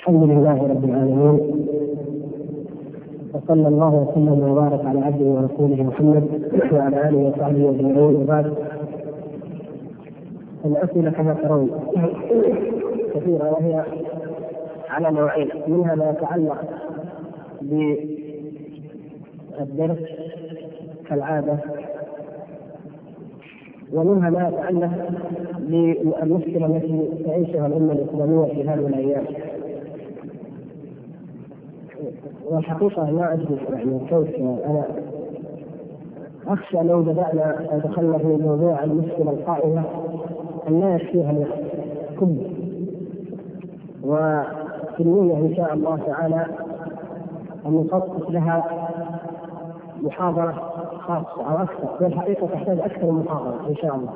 [0.00, 1.40] الحمد لله رب العالمين.
[3.34, 6.24] وصلى الله وسلم وبارك على عبده ورسوله محمد
[6.72, 8.14] وعلى آله وصحبه أجمعين.
[8.16, 8.54] وبعد
[10.64, 11.70] الأسئلة كما ترون
[13.14, 13.84] كثيرة وهي
[14.90, 15.48] على نوعين.
[15.68, 16.58] منها ما يتعلق
[19.58, 19.98] بالدرس
[21.08, 21.56] كالعادة
[23.92, 24.90] ومنها ما يتعلق
[25.58, 29.24] بالمشكلة التي تعيشها الأمة الإسلامية في هذه الأيام.
[32.46, 34.84] والحقيقة ما أدري يعني كيف أنا
[36.46, 39.82] أخشى لو بدأنا دخلنا في موضوع المشكلة القائمة
[40.68, 41.60] أن لا يكفيها الوقت
[42.20, 42.50] كله.
[44.04, 46.46] وفي النية إن شاء الله تعالى
[47.66, 48.64] أن نخصص لها
[50.02, 50.52] محاضرة
[50.98, 54.12] خاصة أو أكثر هي الحقيقة تحتاج أكثر من محاضرة إن شاء الله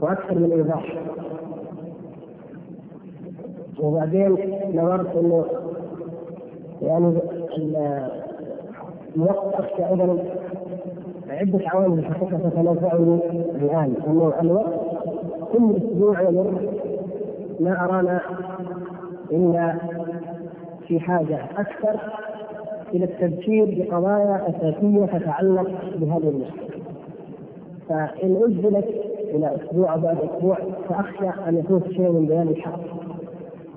[0.00, 0.96] وأكثر من إيضاح.
[3.80, 4.36] وبعدين
[4.74, 5.44] نظرت إنه
[6.82, 7.18] يعني
[9.16, 10.18] الوقت اخشى أيضا
[11.28, 13.20] عدة عوامل الحقيقة تتنازعني
[13.54, 14.74] الآن أنه الوقت
[15.52, 16.68] كل أسبوع يمر
[17.60, 18.20] ما أرانا
[19.32, 19.74] إلا
[20.88, 22.00] في حاجة أكثر
[22.94, 26.66] إلى التذكير بقضايا أساسية تتعلق بهذه المشكلة.
[27.88, 28.88] فإن أجلت
[29.34, 32.80] إلى أسبوع بعد أسبوع فأخشى أن يفوت شيء من بيان الحق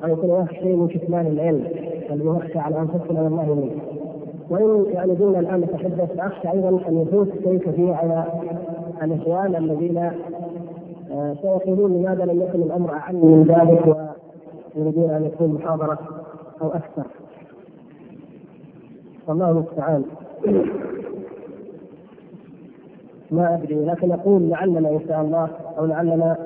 [0.03, 1.67] أو يكون هناك شيء من كتمان العلم
[2.11, 3.81] الذي نخشى على أنفسنا والله منه.
[4.49, 8.25] وإن يعني دون الآن نتحدث فأخشى أيضا أن يفوت شيء كثير على
[9.03, 10.11] الإخوان الذين
[11.41, 14.09] سيقولون لماذا لم يكن الأمر أعم من ذلك
[14.75, 15.99] ويريدون أن يكون محاضرة
[16.61, 17.03] أو أكثر.
[19.27, 20.03] والله المستعان.
[23.31, 26.37] ما أدري لكن أقول لعلنا إن شاء الله أو لعلنا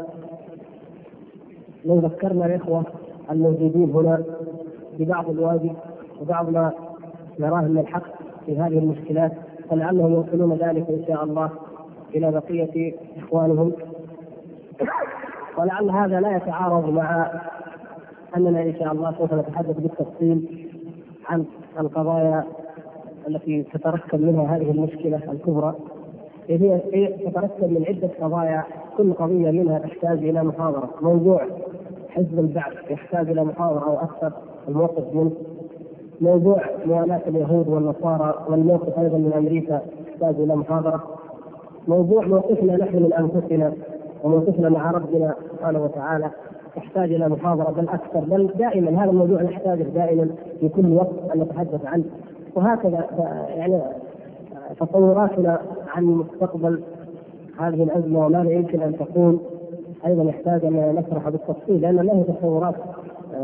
[1.85, 2.83] لو ذكرنا الإخوة
[3.31, 4.23] الموجودين هنا
[4.99, 5.75] ببعض الواجب
[6.21, 6.71] وبعض ما
[7.39, 8.03] نراه من الحق
[8.45, 9.31] في هذه المشكلات
[9.69, 11.49] فلعلهم ينقلون ذلك إن شاء الله
[12.15, 13.71] إلى بقية إخوانهم.
[15.57, 17.31] ولعل هذا لا يتعارض مع
[18.37, 20.67] أننا إن شاء الله سوف نتحدث بالتفصيل
[21.29, 21.45] عن
[21.79, 22.43] القضايا
[23.27, 25.75] التي تتركب منها هذه المشكلة الكبرى
[26.49, 26.79] هي
[27.25, 28.63] تتركب من عدة قضايا
[28.97, 31.45] كل قضية منها تحتاج إلى محاضرة موضوع
[32.15, 34.31] حزب البعث يحتاج إلى محاضره أو أكثر
[34.67, 35.31] الموقف منه
[36.21, 41.03] موضوع موالاة اليهود والنصارى والموقف أيضا من أمريكا يحتاج إلى محاضرة.
[41.87, 43.73] موضوع موقفنا نحن من أنفسنا
[44.23, 46.29] وموقفنا مع ربنا سبحانه وتعالى
[46.77, 51.39] يحتاج إلى محاضرة بل أكثر بل دائما هذا الموضوع نحتاجه دائما في كل وقت أن
[51.39, 52.03] نتحدث عنه.
[52.55, 53.07] وهكذا
[53.49, 53.81] يعني
[54.79, 56.81] تصوراتنا عن مستقبل
[57.59, 59.39] هذه الأزمة وماذا يمكن أن تكون
[60.05, 62.75] أيضا يحتاج أن نشرح بالتفصيل لأن له تصورات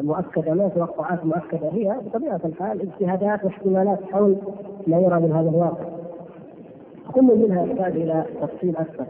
[0.02, 4.36] مؤكدة له توقعات مؤكدة هي بطبيعة الحال اجتهادات واحتمالات حول
[4.88, 5.86] ما يرى من هذا الواقع.
[7.14, 9.06] كل منها يحتاج إلى تفصيل أكثر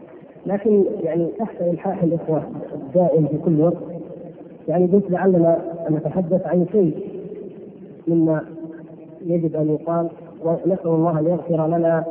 [0.45, 2.43] لكن يعني تحت الحاح الإخوة
[2.73, 3.83] الدائم في كل وقت
[4.67, 5.57] يعني قلت لعلنا
[5.89, 7.09] أن نتحدث عن شيء
[8.07, 8.41] مما
[9.25, 10.09] يجب أن يقال
[10.43, 12.03] ونسأل الله أن يغفر لنا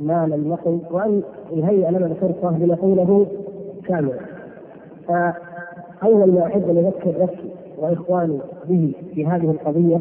[0.00, 1.22] ما لم نقل وأن
[1.52, 3.26] يهيئ لنا الفرصه لنقوله
[3.86, 4.37] كاملا.
[5.08, 8.38] فاول ما أحب أن أذكر نفسي وإخواني
[8.68, 10.00] به في هذه القضية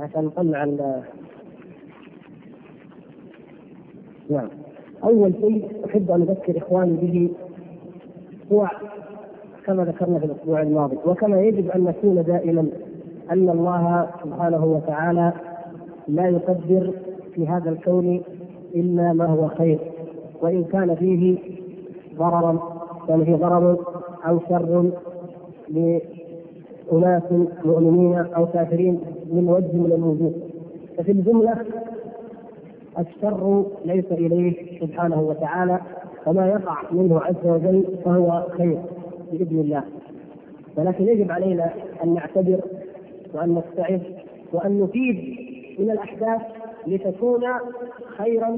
[0.00, 0.64] عشان نطلع
[4.30, 4.48] نعم.
[5.04, 7.30] أول شيء أحب أن أذكر إخواني به
[8.52, 8.68] هو
[9.66, 12.68] كما ذكرنا في الأسبوع الماضي وكما يجب أن نكون دائما
[13.30, 15.32] أن الله سبحانه وتعالى
[16.08, 16.92] لا يقدر
[17.34, 18.22] في هذا الكون
[18.74, 19.78] إلا ما هو خير
[20.42, 21.38] وإن كان فيه
[22.18, 23.76] ضررا كان فيه ضرر
[24.28, 24.90] أو شر
[25.68, 27.22] لأناس
[27.64, 29.00] مؤمنين أو كافرين
[29.32, 30.32] من وجه من الوجوه.
[30.98, 31.56] ففي الجملة
[32.98, 35.80] الشر ليس إليه سبحانه وتعالى
[36.26, 38.78] وما يقع منه عز وجل فهو خير
[39.32, 39.82] بإذن الله.
[40.76, 41.70] ولكن يجب علينا
[42.04, 42.60] أن نعتبر
[43.34, 44.02] وأن نستعد
[44.52, 45.16] وأن نفيد
[45.78, 46.40] من الأحداث
[46.88, 47.44] لتكون
[48.18, 48.56] خيرا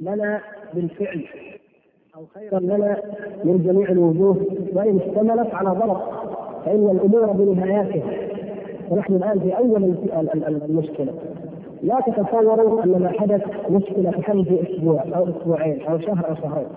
[0.00, 0.40] لنا
[0.74, 1.24] بالفعل
[2.16, 3.02] أو خيرا لنا
[3.44, 4.36] من جميع الوجوه
[4.72, 6.02] وإن اشتملت على ضرر
[6.64, 8.12] فإن الأمور بنهاياتها.
[8.90, 9.84] ونحن الآن في أول
[10.68, 11.14] المشكلة.
[11.82, 16.68] لا تتصوروا أن ما حدث مشكلة تحل في أسبوع أو أسبوعين أو شهر أو شهرين.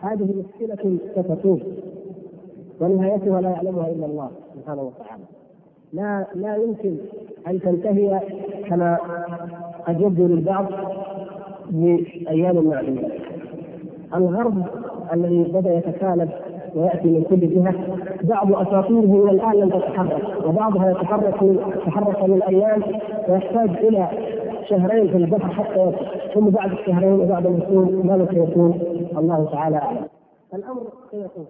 [0.00, 1.62] هذه مشكلة ستطول.
[2.80, 5.24] ونهايتها لا يعلمها إلا الله سبحانه وتعالى.
[5.92, 6.96] لا لا يمكن
[7.46, 8.20] أن تنتهي
[8.68, 8.98] كما
[9.86, 10.66] قد يبدو للبعض
[11.70, 13.08] بايام معدودة
[14.14, 14.62] الغرب
[15.12, 16.28] الذي بدأ يتكالب
[16.74, 17.74] ويأتي من كل جهة
[18.22, 22.82] بعض أساطيره إلى الآن لم تتحرك وبعضها يتحرك من تحرك من أيام
[23.28, 24.08] ويحتاج إلى
[24.68, 25.92] شهرين في البحر حتى
[26.34, 28.78] ثم بعد الشهرين وبعد الوصول ماذا سيكون؟
[29.18, 30.06] الله تعالى أعلم.
[30.54, 31.46] الأمر سيكون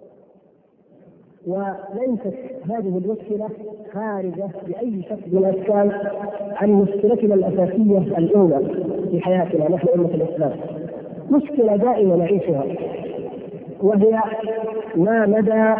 [1.47, 2.37] وليست
[2.69, 3.49] هذه المشكلة
[3.93, 5.91] خارجة بأي شكل من الأشكال
[6.55, 8.59] عن مشكلتنا الأساسية الأولى
[9.11, 10.51] في حياتنا نحن أمة الإسلام.
[11.31, 12.63] مشكلة دائما نعيشها
[13.81, 14.19] وهي
[14.95, 15.75] ما مدى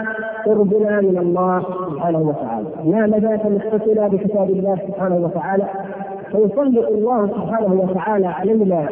[0.45, 5.65] قربنا من الله سبحانه وتعالى، ما مدى تمسكنا بكتاب الله سبحانه وتعالى
[6.31, 8.89] فيسلط الله سبحانه وتعالى علينا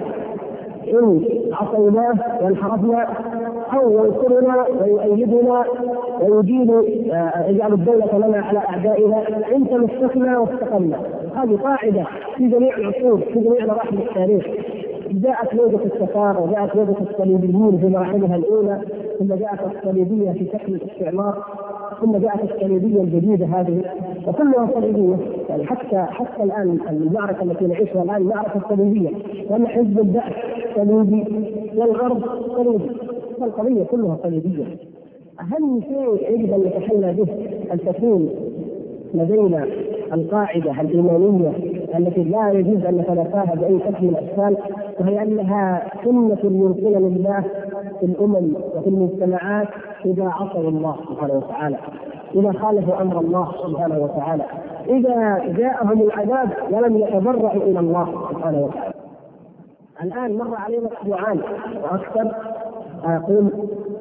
[0.94, 1.22] إن
[1.52, 3.08] عصيناه وانحرفنا
[3.74, 5.66] أو ينصرنا ويؤيدنا
[6.22, 6.72] ويجيب
[7.12, 11.00] آه، يجعل الدولة لنا على أعدائنا إن تمسكنا واستقمنا.
[11.36, 12.06] هذه قاعدة
[12.38, 14.46] في جميع العصور في جميع مراحل التاريخ.
[15.12, 18.82] جاءت موجة التتار وجاءت موجة الصليبيين في مراحلها الأولى
[19.20, 21.44] ثم جاءت الصليبية في شكل الاستعمار
[22.02, 23.84] ثم جاءت الصليبية الجديدة هذه.
[24.28, 25.16] وكلها صليبية.
[25.50, 29.10] يعني حتى حتى الآن المعركة التي نعيشها الآن معركة صليبية.
[29.50, 30.34] لأن حزب البعث
[30.76, 31.26] صليبي
[31.76, 32.22] والغرب
[32.58, 32.90] صليبي.
[33.46, 34.66] القضية كلها صليبية
[35.42, 37.28] أهم شيء يجب أن نتحلى به
[37.74, 38.30] أن تكون
[39.14, 39.68] لدينا
[40.14, 41.52] القاعدة الإيمانية
[41.98, 44.58] التي لا يجوز أن نتلافاها بأي شكل من الأشكال
[45.00, 47.44] وهي أنها سنة يمكن لله
[48.00, 49.68] في الأمم وفي المجتمعات
[50.06, 51.78] إذا عصوا الله سبحانه وتعالى
[52.36, 54.44] إذا خالفوا أمر الله سبحانه وتعالى
[54.90, 58.94] إذا جاءهم العذاب ولم يتضرعوا إلى الله سبحانه وتعالى.
[60.04, 61.40] الآن مر علينا أسبوعان
[61.84, 62.32] وأكثر
[63.06, 63.50] أقول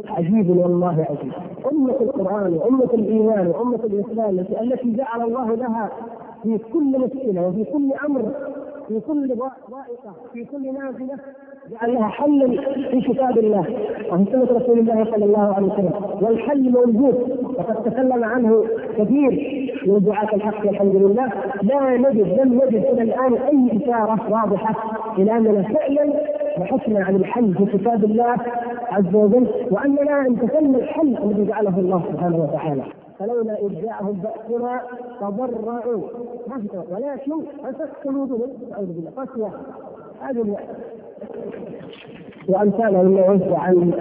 [0.08, 1.32] عجيب والله عجيب
[1.72, 5.90] أمة القرآن وأمة الإيمان وأمة الإسلام التي جعل الله لها
[6.42, 8.22] في كل مشكلة وفي كل أمر
[8.88, 11.18] في كل ضائقة في كل نازلة
[11.70, 12.46] جعل لها حلا
[12.90, 13.64] في كتاب الله
[14.12, 15.90] وفي سنة رسول الله صلى الله عليه وسلم.
[16.20, 18.64] والحل موجود وقد تكلم عنه
[18.98, 19.30] كثير
[19.86, 21.28] من دعاة الحق والحمد لله.
[21.62, 24.74] لا نجد لم نجد إلى الآن أي إشارة واضحة
[25.18, 26.12] إلى أننا فعلا
[26.62, 28.36] بحثنا عن الحل في كتاب الله
[28.90, 32.82] عز وجل وأننا امتثلنا الحل الذي جعله الله سبحانه وتعالى.
[33.18, 34.80] فلولا إذ جاءهم بأسنا
[35.20, 36.02] تضرعوا.
[36.90, 37.32] ولكن
[37.64, 39.10] قست قلوبهم أعوذ بالله.
[39.16, 39.50] قسوة
[40.22, 40.56] هذه
[42.48, 43.92] وأمثالها مما ينفع عن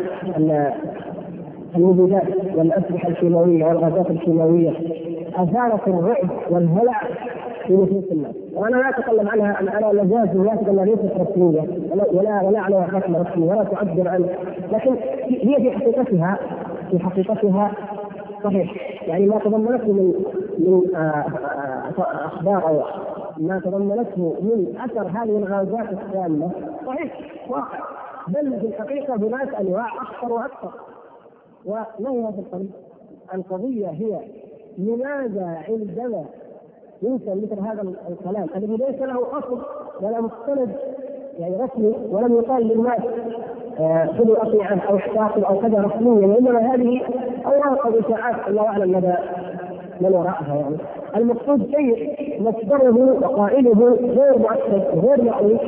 [1.75, 2.27] المبيدات
[2.57, 4.71] والأسلحة الكيماوية والغازات الكيماوية.
[5.35, 7.01] أثارت الرعب والهلع
[7.71, 11.61] في نفوس الناس وأنا لا أتكلم عنها أنا أنا مجاز واثق انها ليست رسميه
[12.13, 14.25] ولا ولا عليها حكم رسمي ولا تعبر عن
[14.71, 14.95] لكن
[15.27, 16.39] هي في حقيقتها
[16.91, 17.71] في حقيقتها
[18.43, 18.73] صحيح.
[19.07, 20.13] يعني ما تضمنته من
[20.59, 22.83] من آه، آه، أخبار أو
[23.37, 26.51] ما تضمنته من أثر هذه الغازات السامة
[26.87, 27.17] صحيح.
[27.49, 27.79] واقع
[28.27, 30.71] بل في الحقيقة هناك أنواع أخطر وأكثر.
[31.65, 32.69] وما هي هذه القضية؟
[33.33, 34.19] القضية هي
[34.77, 36.25] لماذا عندما
[37.01, 38.47] ينشا مثل هذا الكلام.
[38.55, 39.61] الذي ليس له أصل
[40.01, 40.75] ولا مستند
[41.39, 42.99] يعني رسمي ولم يقال للناس
[43.79, 47.01] آه، خذوا اطيعه أو احتاطوا أو كذا رسميا وانما هذه
[47.45, 49.13] أوراق أو اشاعات الله أعلم مدى
[50.01, 50.75] من وراءها يعني.
[51.15, 55.61] المقصود شيء مصدره وقائله غير مؤكد غير معروف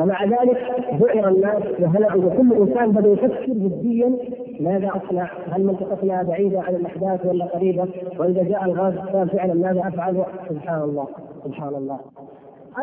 [0.00, 4.16] ومع ذلك ذعر الناس وهلعوا وكل إنسان بدا يفكر جديا
[4.60, 7.88] ماذا أصنع؟ هل منطقتنا بعيدة عن الأحداث ولا قريبة؟
[8.18, 11.08] وإذا جاء الغاز السام فعلا ماذا أفعل؟ سبحان الله
[11.44, 12.00] سبحان الله.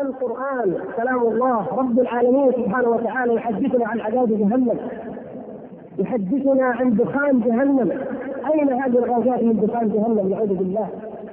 [0.02, 4.78] القرآن كلام الله رب العالمين سبحانه وتعالى يحدثنا عن عذاب جهنم.
[5.98, 7.92] يحدثنا عن دخان جهنم.
[8.54, 10.88] أين هذه الغازات من دخان جهنم؟ نعوذ بالله.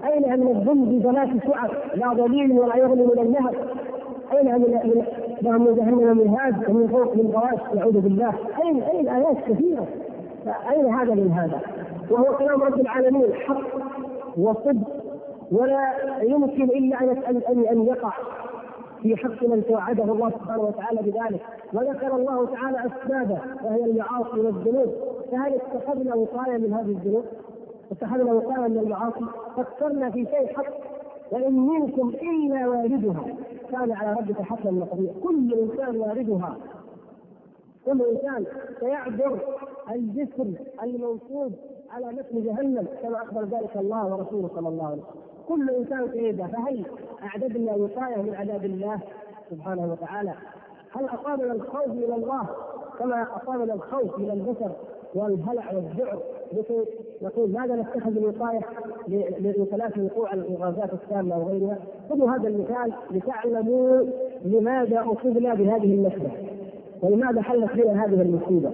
[0.05, 3.55] أين من الذنب؟ بثلاث شعب لا ظليل ولا يغني من النهر.
[4.37, 5.05] أين من
[5.41, 8.33] لهم من جهنم مهاد ومن فوق من غواش نعوذ بالله.
[8.63, 9.87] أين أين آيات كثيرة؟
[10.71, 11.61] أين هذا من هذا؟
[12.11, 13.61] وهو كلام رب العالمين حق
[14.37, 14.87] وصدق
[15.51, 18.13] ولا يمكن إلا ان ان ان يقع
[19.01, 21.41] في حق من توعده الله سبحانه وتعالى بذلك.
[21.73, 24.93] وذكر الله تعالى أسبابه وهي المعاصي والذنوب.
[25.31, 27.23] فهل اتخذنا وقاية من هذه الذنوب؟
[27.91, 29.25] اتخذنا وقاية من المعاصي؟
[29.57, 30.94] فكرنا في شيء حق
[31.31, 33.25] وإن منكم إلا واردها.
[33.71, 36.57] كان على ربك حتما مقضيا كل إنسان واردها.
[37.85, 38.45] كل إنسان
[38.79, 39.39] سيعبر
[39.91, 40.47] الجسر
[40.83, 41.53] الموصود
[41.91, 45.21] على متن جهنم كما أخبر ذلك الله ورسوله صلى الله عليه وسلم.
[45.47, 46.85] كل إنسان سيده فهل
[47.23, 48.99] أعددنا وقاية من عذاب الله
[49.49, 50.33] سبحانه وتعالى؟
[50.91, 52.49] هل اصابنا الخوف من الله
[52.99, 54.71] كما اصابنا الخوف من البشر
[55.15, 56.19] والهلع والذعر؟
[56.57, 56.85] لكي
[57.21, 58.59] نقول ماذا نتخذ الوقايه
[59.39, 61.77] لثلاث وقوع الغازات السامه وغيرها؟
[62.09, 64.03] خذوا هذا المثال لتعلموا
[64.45, 66.31] لماذا أصبنا بهذه النكبه
[67.01, 68.71] ولماذا حلت بنا هذه المصيبة؟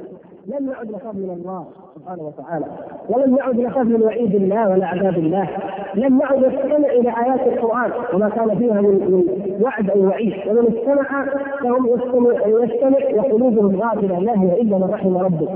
[0.47, 2.65] لم نعد نخاف من الله سبحانه وتعالى
[3.09, 5.49] ولم نعد نخاف من وعيد الله ولا عذاب الله
[5.95, 9.23] لم نعد نستمع إلى آيات القرآن وما كان فيها من
[9.61, 11.25] وعد أو وعيد ومن استمع
[11.63, 15.49] فهم يستمع يستمع وقلوبهم غافلة لا هي إلا من رحم ربك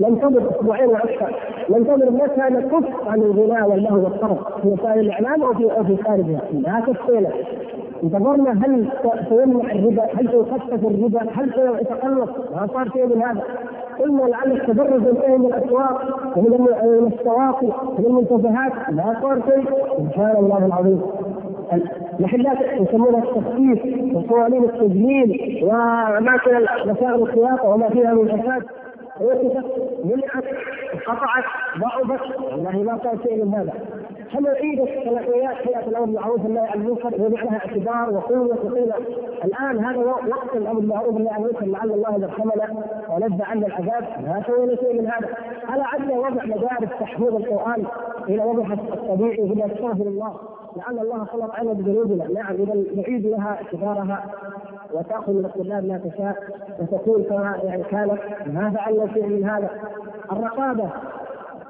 [0.00, 1.34] ننتظر أسبوعين وأكثر
[1.70, 6.40] ننتظر متى نكف عن الغناء واللهو والطرب في وسائل الإعلام أو في أو في خارجها
[6.52, 7.30] لا كفينا
[8.02, 8.88] انتظرنا هل
[9.28, 13.42] سيمنع الربا؟ هل سيخفف الربا؟ هل سيتقلص؟ ما صار شيء من هذا.
[14.00, 16.68] قلنا لعل التدرج ينتهي من الأسواق ومن
[17.12, 17.66] السواقي
[17.98, 19.64] ومن المنتزهات ما صار شيء
[19.98, 21.00] سبحان الله العظيم.
[22.20, 23.80] محلات يسمونها التخفيف
[24.16, 28.62] وصوالين التجميل واماكن مسائل الخياطة وما فيها من فساد
[29.22, 29.66] وقفت
[30.04, 30.44] منعت
[30.94, 31.44] انقطعت
[31.80, 33.72] ضعفت والله ما كان شيء من هذا.
[34.32, 38.94] فنعيد الصلاحيات هيئة الأمر بالمعروف والنهي عن المنكر وضع لها اعتبار وقوة وقيمة؟
[39.44, 44.42] الآن هذا وقت الأمر بالمعروف والنهي عن المنكر لعل الله يرحمنا ونزع عنا العذاب ما
[44.46, 45.28] سوينا شيء من هذا.
[45.68, 47.84] على عدنا وضع مدارس تحفيظ القرآن
[48.28, 50.36] إلى وضع الطبيعي إلى استغفر الله؟
[50.76, 52.28] لعل الله خلق عنا بذنوبنا.
[52.28, 54.24] نعم إذا نعيد لها اعتبارها
[54.94, 56.36] وتأخذ من الطلاب ما تشاء
[56.80, 59.70] وتكون كما يعني كانت ما فعلنا شيء من هذا.
[60.32, 60.90] الرقابة.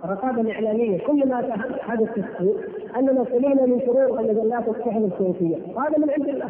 [0.05, 0.99] الرقابة الإعلامية.
[0.99, 2.57] كل ما حدث في السوق
[2.97, 6.49] أننا سلمنا من شرور المجلات الصحف السياسيه وهذا من عند الله.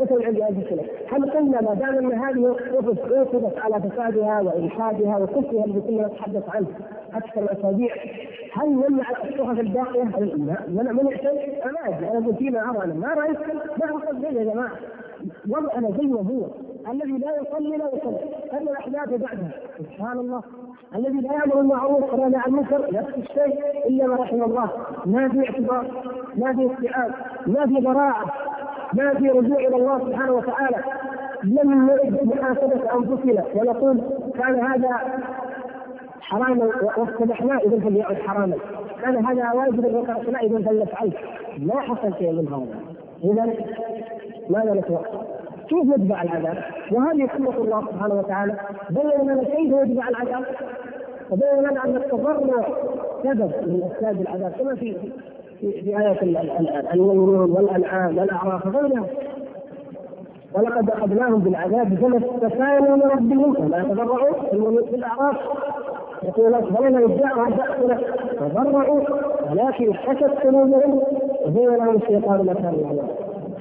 [0.00, 5.18] ليس من عند انفسنا هل قلنا ما دام أن هذه الصحف أوقفت على فسادها والحادها
[5.18, 6.66] وكفرها الذي كنا نتحدث عنه
[7.14, 7.94] أكثر الأسابيع
[8.52, 10.04] هل نمنع الصحف الباقية؟
[10.68, 12.08] منع منع شيء؟ أنا أدري.
[12.10, 12.94] أنا فيما أرى أنا.
[12.94, 13.38] ما رأيت.
[13.80, 14.70] ما اقصد يا جماعة.
[15.48, 16.46] وضعنا زي ما هو.
[16.92, 18.18] الذي لا يصلي لا يصلي.
[18.52, 19.50] هذه الأحداث بعدها.
[19.78, 20.42] سبحان الله.
[20.94, 24.70] الذي لا يأمر بالمعروف ولا عن المنكر نفس الشيء إلا ما رحم الله.
[25.06, 25.86] ما في اعتبار
[26.36, 27.12] ما في استيعاب
[27.46, 28.24] ما في براعه
[28.92, 30.76] ما في رجوع إلى الله سبحانه وتعالى.
[31.44, 34.00] لم نرد محاسبة أنفسنا ونقول
[34.34, 35.20] كان هذا
[36.20, 38.56] حراما واستبحناه إذا فليعد حراما.
[39.02, 41.12] كان هذا واجبا وتركناه إذا فلنفعله
[41.58, 42.80] ما حصل شيء من هذا.
[43.24, 43.54] اذا
[44.50, 45.22] ماذا نتوقع؟
[45.68, 46.56] كيف يتبع العذاب؟
[46.92, 48.54] وهذه سنة الله سبحانه وتعالى؟
[48.90, 50.44] بين لنا كيف يتبع العذاب.
[51.30, 52.66] وبين لنا ان التضرع
[53.22, 54.96] سبب من أسباب العذاب كما في
[55.60, 56.22] في, آية
[56.94, 59.06] المؤمنون والأنعام والأعراف وغيرها.
[60.54, 65.36] ولقد أخذناهم بالعذاب فما استكانوا لربهم وما يتضرعون في الأعراف.
[66.24, 68.00] يقول فلما يدعوا بأسنا
[68.40, 69.00] تضرعوا
[69.50, 71.00] ولكن حست قلوبهم
[71.46, 73.08] وزين لهم الشيطان ما كانوا يعملون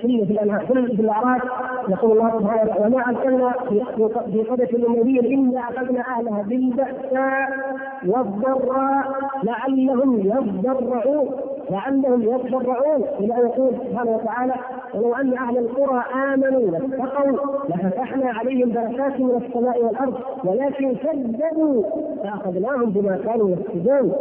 [0.07, 1.41] في في الأنهار في الأعراف
[1.89, 3.51] يقول الله سبحانه وتعالى وما أرسلنا
[4.31, 7.49] في قريه من إلا أخذنا أهلها بالباساء
[8.07, 9.03] والضراء
[9.43, 10.19] لعلهم
[10.63, 11.29] يضرعون
[11.69, 14.53] لعلهم يتضرعون إلى أن يقول سبحانه وتعالى
[14.93, 17.37] ولو أن أهل القرى آمنوا واتقوا
[17.69, 21.83] لفتحنا عليهم بركات من السماء والأرض ولكن كذبوا
[22.23, 24.11] فأخذناهم بما كانوا يكسبون.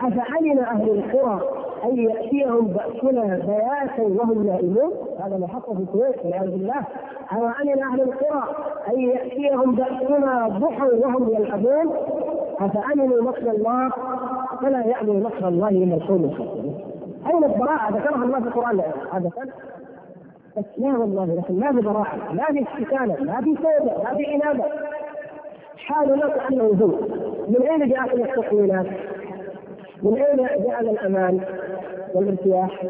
[0.00, 1.40] أفعلم أهل القرى
[1.84, 4.92] أن يأتيهم بأسنا بياتا وهم نائمون.
[5.24, 6.82] هذا ما حصل في الكويت والعياذ بالله.
[7.32, 8.44] أو امن أهل القرى
[8.88, 11.92] أن يأتيهم بأسنا ضحى وهم يلعبون.
[12.60, 13.90] أفأمنوا مكر الله؟
[14.62, 16.34] فلا يامن مكر الله الا القوم
[17.26, 18.80] أين البراءة؟ ذكرها الله في القرآن
[19.12, 19.30] هذا
[20.56, 24.26] بس لا والله لكن ما في براءه ما في استكانه ما في توبه ما في
[24.26, 24.64] عناده
[25.76, 26.98] حال الناس أنه
[27.48, 28.86] من أين جاءت التقويلات؟
[30.04, 31.40] من أين جاء الأمان
[32.14, 32.82] والارتياح؟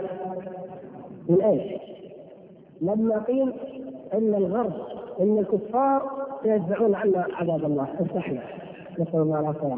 [1.28, 1.78] من أين؟
[2.80, 3.52] لما قيل
[4.14, 4.73] إن الغرب
[5.21, 6.02] إن الكفار
[6.42, 8.40] سيدفعون عنا عذاب الله افتحنا
[8.99, 9.76] نسأل الله العافية.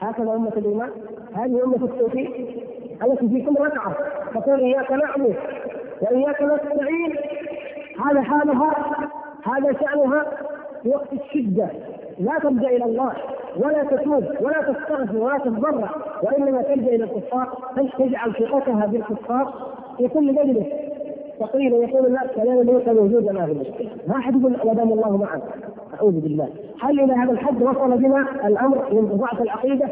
[0.00, 0.90] هكذا أمة الإيمان.
[1.34, 2.30] هذه أمة التوحيد.
[3.02, 3.96] التي في كل ركعة؟
[4.34, 5.34] تقول إياك نعبد
[6.02, 7.14] وإياك نستعين.
[8.06, 8.72] هذا حالها
[9.44, 10.26] هذا شأنها
[10.82, 11.68] في وقت الشدة.
[12.18, 13.12] لا تلجا إلى الله
[13.56, 15.90] ولا تتوب ولا تستغفر ولا تتضرع
[16.22, 17.48] وإنما تلجا إلى الكفار.
[17.98, 19.54] تجعل ثقتها بالكفار؟
[19.98, 20.66] في كل مجلس
[21.40, 25.42] تقريبا يقول الناس كلام ليس موجودا ما في ما حد يقول ودام الله معنا
[25.94, 26.48] أعوذ بالله.
[26.80, 29.88] هل إلى هذا الحد وصل بنا الأمر من ضعف العقيدة؟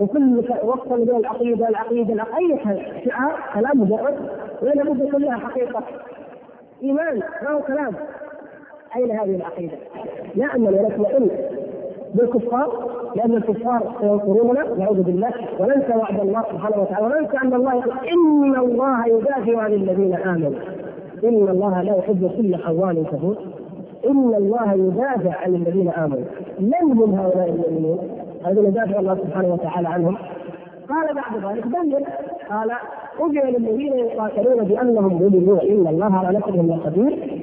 [0.00, 2.58] وكل وصل بين العقيدة العقيدة أي
[3.04, 4.30] شعار كلام مجرد.
[4.62, 5.82] ولا بد كلها حقيقة.
[6.82, 7.94] إيمان ما هو كلام؟
[8.96, 9.76] أين هذه العقيدة؟
[10.34, 11.30] نامل ونطمئن
[12.14, 15.30] بالكفار لأن الكفار سينصروننا نعوذ بالله.
[15.60, 20.60] وننسى وعد الله سبحانه وتعالى وننسى أن الله إن الله يدافع عن الذين آمنوا.
[21.24, 23.36] إن الله لا يحب كل خوان كفور.
[24.10, 26.24] إن الله يدافع عن الذين آمنوا.
[26.60, 27.98] من هم هؤلاء المؤمنون؟
[28.46, 30.16] الذين يدافع الله سبحانه وتعالى عنهم.
[30.90, 32.04] قال بعد ذلك بين
[32.50, 32.70] قال
[33.20, 37.39] أجل للذين يقاتلون بأنهم ظلموا إن الله على نصرهم لقدير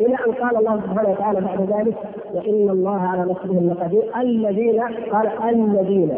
[0.00, 1.94] إلى أن قال الله سبحانه وتعالى بعد ذلك
[2.34, 4.02] وإن الله على نصرهم لقدير.
[4.20, 4.80] الذين
[5.12, 6.10] قال الذين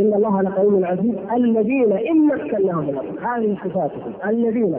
[0.00, 1.14] إن الله لقوي عزيز.
[1.32, 3.04] الذين إن مكناهم في الأرض.
[3.22, 4.12] هذه صفاتهم.
[4.28, 4.74] الذين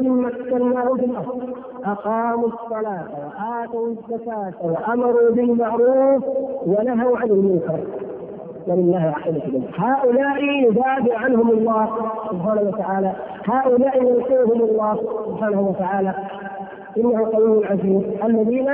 [0.00, 1.42] إن مكناهم في الأرض.
[1.84, 6.24] أقاموا الصلاة وآتوا الزكاة وأمروا بالمعروف
[6.66, 7.80] ونهوا عن المنكر.
[8.66, 11.88] ولله الأمور هؤلاء يدافع عنهم الله
[12.30, 13.12] سبحانه وتعالى.
[13.44, 16.14] هؤلاء ينصرهم الله سبحانه وتعالى.
[17.00, 18.02] إنه قوي عزيز.
[18.24, 18.68] الذين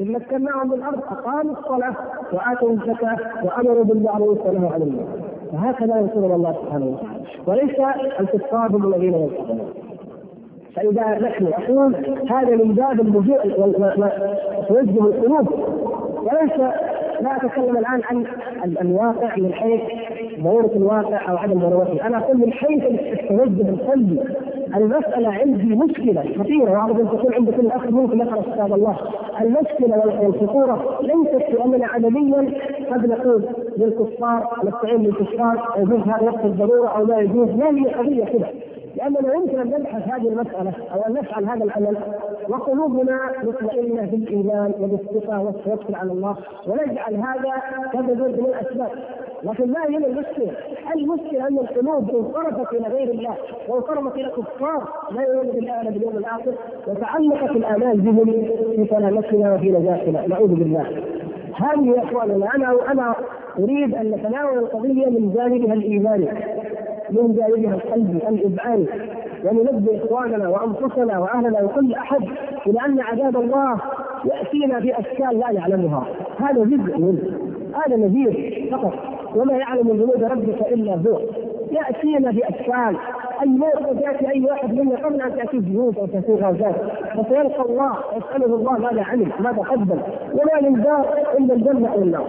[0.00, 1.94] إن مكناهم بالأرض أقاموا الصلاة
[2.32, 5.20] وآتوا الزكاة وأمروا بالمعروف ونهوا عن المنكر.
[5.52, 7.20] وهكذا ينصرنا الله سبحانه وتعالى.
[7.46, 7.80] وليس
[8.20, 9.60] الكفار هم الذين ينصرون
[10.76, 11.96] فإذا نحن أقول
[12.30, 15.48] هذا من باب اللجوء وتوجه القلوب.
[16.22, 16.58] وليس
[17.20, 18.26] لا أتكلم الآن عن
[18.80, 19.80] الواقع من حيث
[20.40, 24.20] ضروره الواقع أو عدم ضرورته، أنا أقول من حيث التوجه القلبي.
[24.76, 28.96] المسألة عندي مشكلة خطيره واعرف ان تكون عند كل اخ منكم يقرأ كتاب الله،
[29.40, 32.52] المشكلة والخطورة ليست في اننا عدميا
[32.90, 33.44] قد نقول
[33.76, 38.48] للكفار نستعين بالكفار يجوز هذا وقت الضرورة أو لا يجوز، ما هي قضية كذا،
[38.96, 41.96] لأننا يمكن أن نبحث هذه المسألة أو أن نفعل هذا العمل.
[42.48, 46.36] وقلوبنا مطمئنة بالإيمان وبالثقه والتوكل على الله.
[46.66, 47.52] ونجعل هذا
[47.92, 48.90] سببا من الأسباب.
[49.46, 50.52] لكن ما هي المشكلة؟
[50.96, 53.34] المشكلة أن القلوب انصرفت إلى غير الله
[53.68, 56.54] وانصرفت إلى كفار لا يؤمنون بالله ولا باليوم الآخر
[56.86, 58.24] وتعلقت الامال بهم
[58.76, 60.26] في سلامتنا وفي نجاتنا.
[60.26, 60.86] نعوذ بالله.
[61.54, 63.14] هذه يا إخواننا أنا أنا
[63.58, 66.28] أريد أن نتناول القضية من جانبها الإيماني
[67.10, 68.86] من جانبها القلبي الإبعاد
[69.44, 72.22] وننبه إخواننا وأنفسنا وأهلنا وكل أحد
[72.66, 73.80] إلى أن عذاب الله
[74.24, 76.06] يأتينا بأشكال لا يعلمها.
[76.38, 77.22] هذا جزء منه.
[77.86, 79.15] هذا نذير فقط.
[79.36, 81.20] وما يعلم جنود ربك إلا هو.
[81.72, 82.96] يأتينا باشكال
[83.42, 86.74] الموت ياتي أي واحد منا قبل أن تاتيه جنود أو تاتيه غازات
[87.12, 89.98] فسيلقى الله يساله الله ماذا عمل ماذا قدم
[90.32, 91.06] وما من دار
[91.38, 92.28] إلا الجنة أو النار.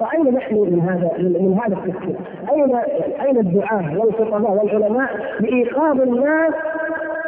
[0.00, 2.16] فأين نحن من هذا من هذا التفكير؟
[2.52, 2.76] اين
[3.26, 6.54] أين الدعاة والخطباء والعلماء لإيقاظ الناس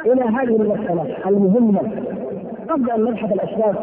[0.07, 1.81] إلى هذه المسألة المهمة؟
[2.71, 3.77] قبل أن نبحث الأسباب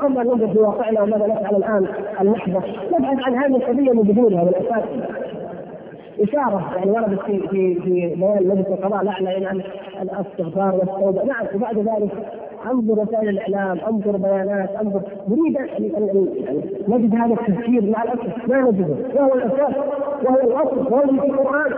[0.00, 1.86] قبل أن ننظر في واقعنا وماذا نفعل الآن
[2.20, 2.62] اللحظة.
[2.98, 4.84] نبحث عن هذه القضية بدونها من الأساس.
[6.20, 9.62] إشارة يعني وردت في في في بيان مجلس القضاء الأعلى إلى
[10.02, 11.24] الاستغفار والتوبة.
[11.24, 12.10] نعم وبعد ذلك
[12.66, 15.02] أنظر وسائل الإعلام أنظر بيانات أنظر.
[15.28, 16.28] نريد ان
[16.88, 18.48] نجد هذا التفكير مع الأسف.
[18.48, 18.94] ما نجده.
[19.14, 19.74] وهو الأساس
[20.24, 21.72] وهو الأصل وهو في القرآن.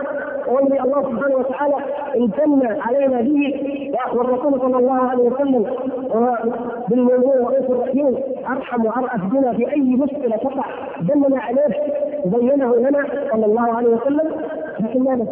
[0.47, 1.75] وهو الذي الله سبحانه وتعالى
[2.17, 3.61] امتن علينا به
[4.13, 5.65] والرسول صلى الله عليه وسلم
[6.89, 8.15] بالمؤمنين ورؤوس الرحيم
[8.49, 10.65] أرحم وارأف بنا في أي مشكلة تقع
[11.01, 11.67] دلنا عليه
[12.25, 14.31] بينه لنا صلى الله عليه وسلم
[14.79, 15.27] لكن ما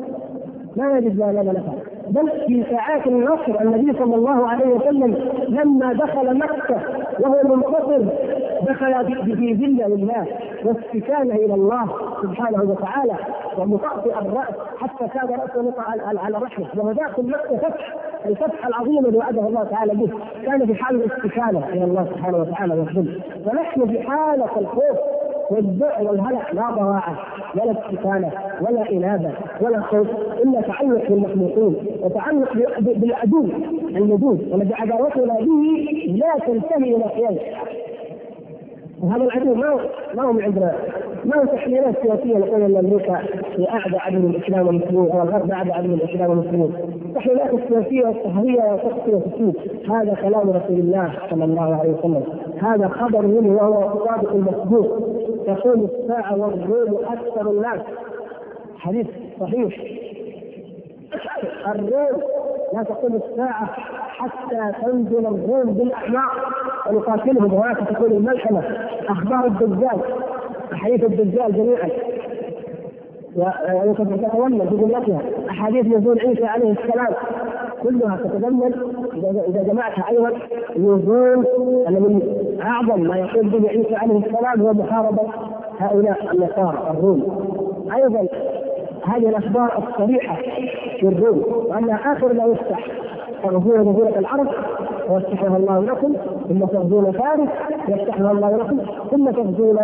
[0.76, 1.91] ما نجد ما لنا نفعل.
[2.12, 5.16] بل في ساعات النصر النبي صلى الله عليه وسلم
[5.48, 6.82] لما دخل مكة
[7.20, 8.06] وهو منتصر
[8.62, 10.28] دخل في ذله لله
[10.66, 11.86] واستكانه إلى الله
[12.22, 13.16] سبحانه وتعالى
[13.58, 15.84] ومطأطئ الرأس حتى كاد رأسه نقع
[16.26, 17.96] على رحمه وهداك مكه فتح
[18.26, 20.10] الفتح العظيم الذي وعده الله تعالى به.
[20.46, 22.74] كان في حال الاستكانة إلى الله سبحانه وتعالى
[23.46, 24.98] ونحن في حالة الخوف
[25.52, 27.18] والذع والهلع لا ضراعة
[27.56, 30.08] ولا استكانه ولا إنابة ولا خوف
[30.44, 33.44] إلا تعلق بالمخلوقين وتعلق بالعدو
[33.90, 37.38] اللدود والذي عداوتنا به لا تنتهي إلى قيام
[39.02, 39.80] وهذا العدو ما
[40.16, 40.74] ما هو عندنا.
[41.26, 43.22] ما هو تحليلات سياسية نقول أن أمريكا
[43.58, 46.74] هي أعدى عدو الإسلام والمسلمين الغرب أعدى عدو الإسلام والمسلمين.
[47.06, 49.56] التحليلات السياسية والصهريه وتقصي وتسوق
[49.90, 52.24] هذا كلام رسول الله صلى الله عليه وسلم.
[52.62, 55.00] هذا خبر منه وهو الصادق المصدوق.
[55.48, 57.82] تقوم الساعة والروم أكثر الناس.
[58.78, 59.08] حديث
[59.40, 59.82] صحيح.
[61.68, 62.22] الروم
[62.74, 63.66] لا تقوم الساعة
[64.08, 66.32] حتى تنزل الروم بالأحماق
[66.90, 68.64] ونقاتلهم وهناك تكون الملحمة
[69.10, 70.02] أخبار الدجال.
[70.74, 71.90] أحاديث الدجال جميعا.
[73.86, 75.22] وتتضمن في جملتها.
[75.50, 77.14] أحاديث نزول عيسى عليه السلام
[77.84, 78.74] كلها تتضمن
[79.50, 80.32] إذا جمعتها أيضا
[80.78, 81.38] نزول
[81.90, 82.22] من
[82.62, 85.24] أعظم ما يقول به عيسى عليه السلام هو محاربة
[85.80, 87.52] هؤلاء النصارى الروم.
[87.96, 88.28] أيضا
[89.06, 90.36] هذه الأخبار الصريحة
[91.00, 92.88] في الروم وان آخر ما يفتح
[93.44, 94.48] تغزون جزيره العرب
[95.12, 96.14] ويفتحها الله لكم
[96.50, 97.50] ثم تغزون فارس
[97.88, 98.78] يفتحها الله لكم
[99.12, 99.80] ثم تغزون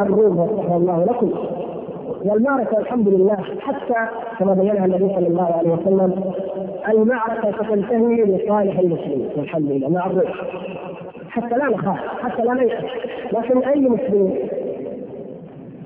[0.00, 1.30] الروم ويفتحها الله لكم.
[2.24, 3.94] والمعركة الحمد لله حتى
[4.38, 6.32] كما بينها النبي صلى الله عليه وسلم
[6.88, 9.28] المعركة ستنتهي لصالح المسلمين.
[9.36, 10.32] والحمد لله مع الروم.
[11.28, 12.84] حتى لا نخاف حتى لا نيأس.
[13.32, 14.34] لكن أي مسلم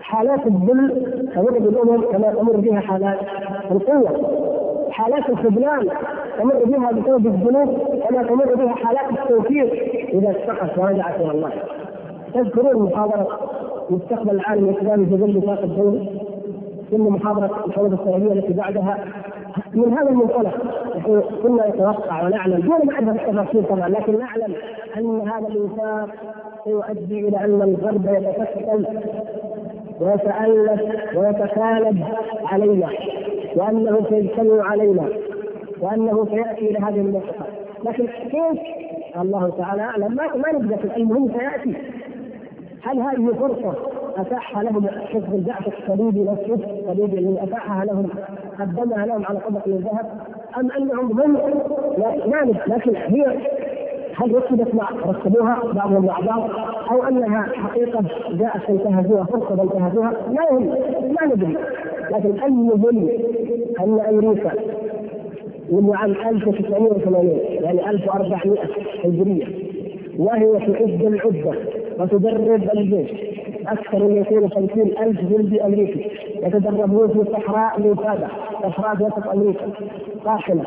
[0.01, 3.19] حالات الذل تمر بالأمم كما تمر بها حالات
[3.71, 4.60] القوة.
[4.91, 5.89] حالات الخذلان
[6.39, 9.73] تمر بها بسبب الذنوب كما تمر بها حالات التوفيق
[10.15, 11.53] إذا استقت ورجعت إلى الله.
[12.35, 13.29] تذكرون محاضرة
[13.91, 16.09] مستقبل العالم الإسلامي في ظل نطاق الدولي
[16.91, 18.99] ثم محاضرة الحروب السعوديه التي بعدها؟
[19.75, 20.55] من هذا المنطلق
[20.97, 22.61] نحن كنا نتوقع ونعلم.
[22.61, 24.55] دون معرفه التفاصيل طبعا لكن نعلم
[24.97, 26.09] أن هذا الانفاق
[26.65, 28.87] سيؤدي إلى أن الغرب يتكتل
[30.01, 30.81] ويتألف
[31.17, 32.05] ويتكالب
[32.45, 32.89] علينا.
[33.57, 35.09] وأنه سيجتمع علينا
[35.81, 37.47] وأنه سيأتي إلى هذه المنطقة.
[37.85, 38.61] لكن كيف
[39.21, 41.75] الله تعالى أعلم ما نقدر المهم سيأتي.
[42.83, 43.75] هل هذه فرصة
[44.17, 48.09] أتاحها لهم حزب البعث الصليبي نفسه الصليبي الذي أتاحها لهم
[48.61, 50.21] قدمها لهم على طبق من الذهب
[50.57, 51.37] أم أنهم هم؟
[51.99, 53.39] لا لكن هي
[54.17, 56.51] هل ركبت مع ركبوها بعضهم مع بعض؟
[56.91, 60.75] أو أنها حقيقة جاءت فانتهزوها فرصة فانتهزوها؟ لا يهم.
[61.21, 61.57] لا ندري.
[62.11, 63.09] لكن المهم
[63.81, 64.53] أن أمريكا
[65.71, 68.59] من عام 1980 يعني 1400
[69.05, 69.47] هجرية
[70.19, 71.59] وهي في عز العدة
[71.99, 73.11] وتدرب الجيش
[73.67, 76.11] أكثر من 250 ألف جندي أمريكي
[76.43, 78.29] يتدربون في صحراء موسادة
[78.63, 79.71] صحراء وسط أمريكا
[80.25, 80.65] قاحله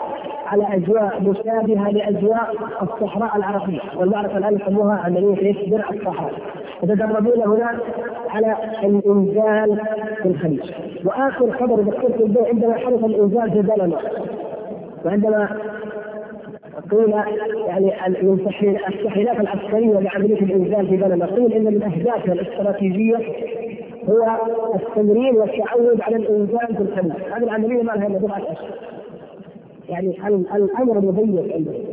[0.54, 3.80] على أجواء مشابهة لأجواء الصحراء العربية.
[3.98, 6.34] والمعركة الآن يسموها عملية إيش؟ درع الصحراء.
[6.84, 7.76] يتدربون هناك
[8.30, 9.82] على الإنزال
[10.22, 10.72] في الخليج.
[11.06, 13.98] وآخر خبر ذكرت به عندما حدث الإنزال في بلما
[15.06, 15.50] وعندما
[16.92, 17.14] قيل
[17.68, 17.94] يعني
[18.88, 23.18] التحليلات العسكرية لعملية الإنزال في بلد قيل إن من أهدافها الاستراتيجية
[24.10, 24.38] هو
[24.76, 28.93] التمرين والتعود على الإنزال في الخليج، هذه العملية ما لها إلا بضعه اشهر.
[29.90, 30.18] يعني
[30.56, 31.84] الأمر مضيق عندهم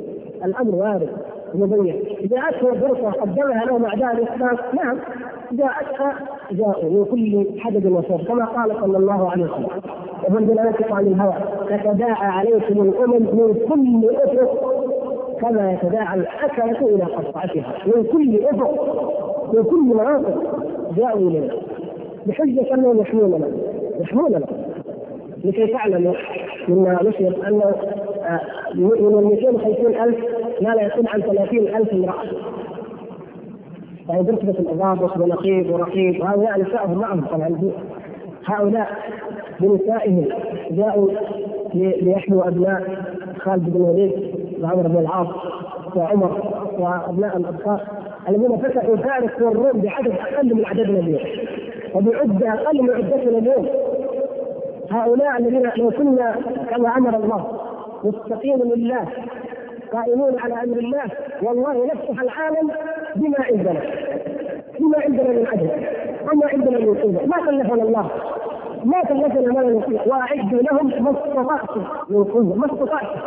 [0.44, 1.09] الأمر وارد
[1.55, 1.96] مضيق
[2.33, 4.96] اتوا فرصة قدمها لهم اعداء الاسلام نعم
[5.53, 6.14] جاءتها
[6.50, 9.68] جاءوا من كل حدث وصف كما قال صلى الله عليه وسلم.
[10.29, 11.35] ومن لا ينطق عن الهوى.
[11.68, 14.74] تتداعى عليكم الأمم من كل أفق
[15.40, 17.74] كما يتداعى الاكله إلى قطعتها.
[17.87, 18.72] من كل أفق
[19.53, 20.42] من كل مناطق
[20.96, 21.55] جاءوا إلينا.
[22.26, 23.46] بحجة أنهم يحموننا
[24.00, 24.46] يحموننا
[25.44, 26.14] لكي تعلموا
[26.68, 27.64] مما نشر انه
[28.24, 28.40] آه،
[28.74, 30.18] من ال 250 ألف
[30.62, 32.24] ما لا يقل عن 30 ألف امرأة.
[34.09, 37.61] يعني برتبة الأضابط ونقيب ورقيب وهؤلاء نسائهم معهم طبعا.
[38.44, 38.88] هؤلاء
[39.61, 40.24] بنسائهم
[40.70, 41.09] جاءوا
[41.74, 42.83] ليحموا أبناء
[43.38, 44.12] خالد بن الوليد
[44.62, 45.29] وعمر بن العاص
[45.96, 47.81] وعمر وأبناء الأبصار
[48.29, 51.20] الذين فتحوا فارس والروم بعدد أقل من عددنا اليوم
[51.94, 53.66] وبعدة أقل من عدتنا اليوم
[54.92, 56.37] هؤلاء الذين لو كنا
[56.70, 57.46] كما أمر الله
[58.05, 59.07] مستقيم لله
[59.92, 61.05] قائمون على أمر الله
[61.42, 62.70] والله نفتح العالم
[63.16, 63.81] بما عندنا
[64.81, 65.70] بما عندنا من أجل
[66.33, 67.26] وما عندنا من قوة.
[67.26, 68.09] ما كلفنا الله
[68.85, 73.20] ما كلفنا ما نطيع وأعدوا لهم ما استطعتم من قوة ما استطعتم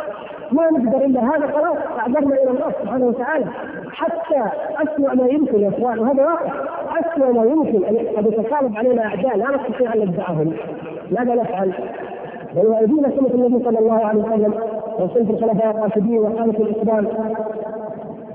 [0.52, 1.76] ما نقدر إلا هذا خلاص.
[1.98, 3.46] اعذرنا إلى الله سبحانه وتعالى
[3.92, 4.42] حتى
[4.82, 6.52] اسوء ما يمكن يا إخوان وهذا واقع.
[7.00, 10.52] اسوء ما يمكن أن قد يتقالب علينا أعداء لا نستطيع أن ندفعهم
[11.10, 11.72] ماذا نفعل؟
[12.56, 14.54] ويؤذون سنة النبي صلى الله عليه وسلم
[14.98, 17.06] وسنه الخلفاء الراشدين وخالف الاسلام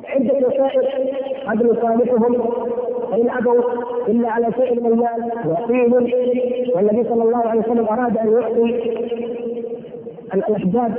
[0.10, 0.88] عدة وسائل
[1.48, 2.36] قد نصالحهم
[3.12, 3.62] فإن أبوا
[4.08, 5.94] إلا على شيء من المال وقيل
[6.76, 8.80] والنبي صلى الله عليه وسلم أراد أن يعطي
[10.34, 10.94] الأحزاب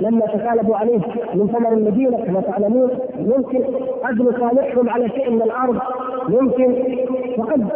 [0.00, 1.00] لما تكالبوا عليه
[1.34, 3.64] من ثمر المدينة كما تعلمون يمكن
[4.04, 5.78] قد نصالحهم على شيء من الأرض
[6.28, 6.96] يمكن
[7.38, 7.66] وقد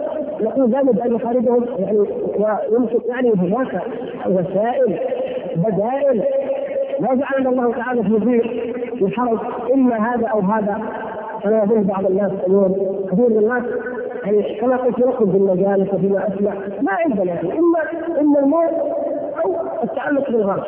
[0.43, 3.83] نقول لا نبغى أن نخالفهم يعني ويمكن يعني هناك
[4.27, 4.99] وسائل
[5.57, 6.23] بدائل
[7.01, 8.43] ما جعلنا الله تعالى في ضيق
[8.99, 9.39] في حرج
[9.73, 10.83] اما هذا أو هذا.
[11.43, 12.73] كما يظن بعض الناس اليوم
[13.13, 13.63] كثير من الناس
[14.25, 17.79] يعني كما قلت لكم في المجالس وفيما أسمع ما عندنا يعني إما
[18.21, 18.73] إما الموت
[19.45, 20.63] أو التعلق بالغرب.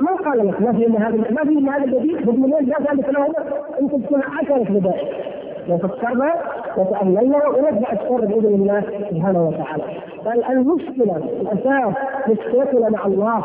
[0.00, 3.08] ما قال لك ما في إلا هذا ما في إلا هذا البديل بالمليون لا ذلك؟
[3.08, 3.26] له
[3.80, 5.08] انت تكون عشرة بدائل.
[5.68, 6.34] لو فكرنا
[6.76, 9.84] وتأملنا ونرجع الشر بإذن الله سبحانه وتعالى.
[10.24, 11.94] فالمشكلة الأساس
[12.28, 13.44] مشكلتنا مع الله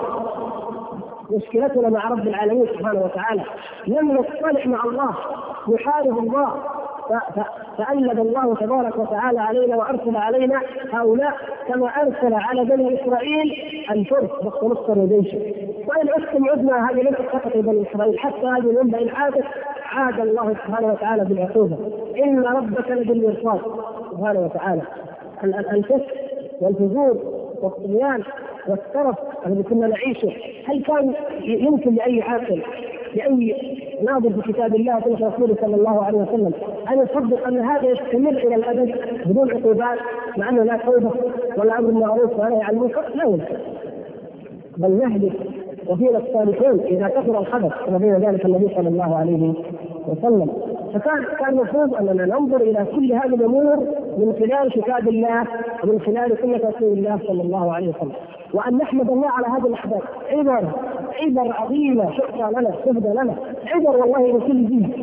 [1.32, 3.44] مشكلتنا مع رب العالمين سبحانه وتعالى.
[3.88, 5.14] لم نصطلح مع الله
[5.74, 6.54] نحارب الله.
[7.78, 10.62] فألب الله تبارك وتعالى علينا وأرسل علينا
[10.94, 11.34] هؤلاء
[11.68, 13.54] كما أرسل على بني إسرائيل
[13.92, 14.98] الفرس وقت نصر
[15.88, 19.46] وإن عدتم عدنا هذه لم تسقط بني إسرائيل حتى هذه الأمة إن عادت
[19.93, 21.77] عاد الله سبحانه وتعالى بالعقوبة.
[22.23, 23.60] إن ربك لبالمرصاد.
[24.12, 24.82] سبحانه وتعالى.
[25.43, 26.08] الفسق
[26.62, 27.17] والفجور
[27.62, 28.23] والطغيان
[28.67, 29.15] والترف
[29.47, 30.32] الذي كنا نعيشه.
[30.65, 32.62] هل كان يمكن لأي عاقل
[33.15, 33.56] لأي
[34.03, 36.53] ناظر في كتاب الله وسنة رسوله صلى الله عليه وسلم
[36.91, 39.99] أن يصدق أن هذا يستمر إلى الأبد بدون عقوبات
[40.38, 41.12] مع أنه لا توبة
[41.58, 42.75] ولا أمر بالمعروف ولا عن
[43.15, 43.58] لا يمكن.
[44.77, 45.34] بل نهلك
[45.89, 47.38] وفينا الصالحون إذا كثر
[47.86, 49.53] كما بين ذلك النبي صلى الله عليه
[50.08, 50.50] وسلم.
[50.94, 53.76] فكان كان المفروض أننا ننظر إلى كل هذه الأمور
[54.18, 55.44] من خلال كتاب الله
[55.84, 58.12] ومن خلال سنة رسول الله صلى الله عليه وسلم.
[58.54, 60.04] وأن نحمد الله على هذه الأحداث.
[60.32, 60.68] عبر
[61.22, 62.12] عبر عظيمة.
[62.12, 63.36] شكرا لنا تهدى لنا.
[63.68, 64.94] عبر والله لكل دين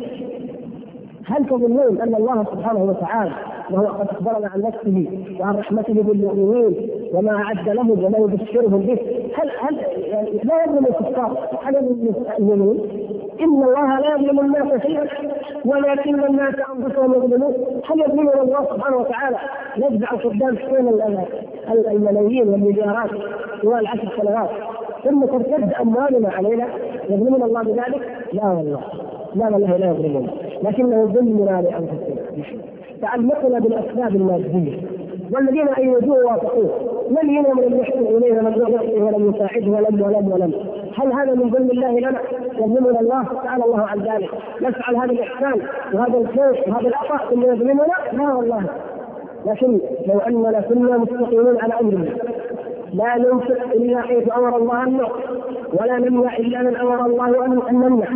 [1.25, 3.31] هل تظنون أن الله سبحانه وتعالى
[3.71, 5.07] وهو قد أخبرنا عن نفسه
[5.39, 8.99] وعن رحمته بالمؤمنين وما أعد لهم وما يبشرهم به
[9.35, 11.37] هل هل يعني لا يظلم الكفار.
[11.63, 12.79] هل يظلم المؤمنين؟
[13.41, 15.07] ان الله لا يظلم الناس شيئا
[15.65, 17.53] ولكن الناس انفسهم يظلمون.
[17.89, 19.37] هل يظلمون الله سبحانه وتعالى؟
[19.77, 20.87] نجمع قدام حين
[21.91, 23.09] الملايين والمليارات
[23.61, 24.49] طوال عشر سنوات.
[25.03, 26.67] ثم ترتد أموالنا علينا.
[27.09, 28.01] يظلمنا الله بذلك؟
[28.33, 28.81] لا والله.
[29.35, 30.27] لا والله لا يظلمون
[30.63, 32.45] لكنه ظلمنا لأنفسنا.
[33.01, 35.00] تعلقنا بالأسباب المادية.
[35.33, 36.69] والذين ايدوه وافقوه
[37.09, 40.53] من منهم لم يحسن إليه ولم يعطه ولم يساعده ولم ولم ولم.
[40.97, 42.19] هل هذا من ظلم الله لنا؟
[42.59, 44.29] يظلمنا الله تعالى الله عن ذلك.
[44.61, 45.61] نفعل هذا الإحسان
[45.93, 48.63] وهذا الخير وهذا العطاء ثم يظلمنا؟ لا والله.
[49.45, 52.07] لكن لو اننا كنا مستقيمين على أمر
[52.93, 55.01] لا ننفق إلا حيث أمر الله أن
[55.79, 58.07] ولا نمنع إلا من أمر الله أن نمنع.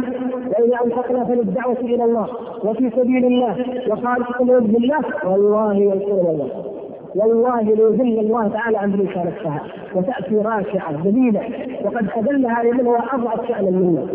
[0.47, 2.27] وإذا أنفقنا فللدعوة إلى الله.
[2.63, 3.55] وفي سبيل الله.
[3.89, 5.01] وجه الله.
[5.25, 6.74] والله ينصرنا الله
[7.15, 9.61] والله ليذل الله تعالى ذلك نفسها
[9.95, 11.43] وتأتي راشعه ذليله
[11.83, 14.07] وقد اذلها لمن هو أضعف شأنا منا.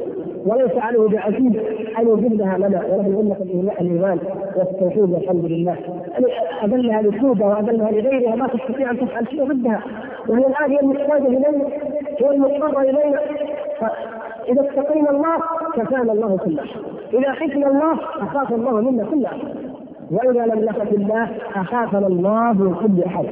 [0.46, 1.56] وليس عليه بعزيز
[1.98, 3.36] أن يذلها لنا ونحن امه
[3.80, 4.18] الايمان
[4.56, 5.76] والتوحيد والحمد لله.
[6.64, 9.82] اذلها لكوبا واذلها لغيرها ما تستطيع أن تفعل شيء ضدها.
[10.28, 11.64] وهي الآن هي المحتاجة إلينا
[12.20, 13.20] هي المضطرة إلينا.
[14.48, 15.38] اذا اتقينا الله
[15.76, 16.60] كفانا الله كل
[17.18, 19.26] إذا خفنا الله أخاف الله منا كل
[20.10, 23.24] وإذا لم نخف الله أخافنا الله من كل أحد.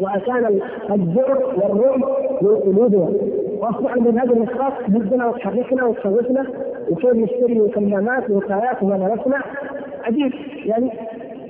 [0.00, 0.48] واتانا
[0.90, 2.00] الجر والرعب
[2.42, 3.08] من قلوبنا.
[3.58, 6.46] واصبحنا من هذا النشاط ضدنا وتحركنا وتخوفنا
[6.90, 9.40] وكيف نشتري مكملات ووقايات وما نصنع
[10.04, 10.32] عجيب.
[10.64, 10.90] يعني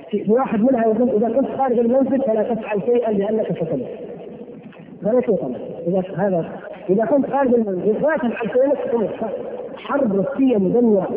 [0.09, 3.87] في واحد منها يقول إذا كنت خارج المنزل فلا تفعل شيئا لأنك ستموت.
[5.25, 5.55] شيء طبعا
[5.87, 6.49] إذا هذا
[6.89, 9.09] إذا كنت خارج المنزل لا تفعل شيئا ستموت
[9.77, 11.07] حرب روسية مدمرة.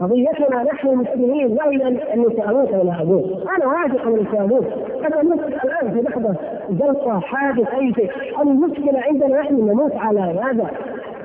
[0.00, 1.98] قضيتنا نحن المسلمين لا إلى
[2.36, 3.24] ساموت ولا أموت،
[3.56, 4.66] أنا واثق من ساموت،
[5.04, 6.34] قد أموت الآن في لحظه
[6.70, 8.10] جلطه حادث اي شيء،
[8.42, 10.70] المشكلة عندنا نحن نموت على هذا.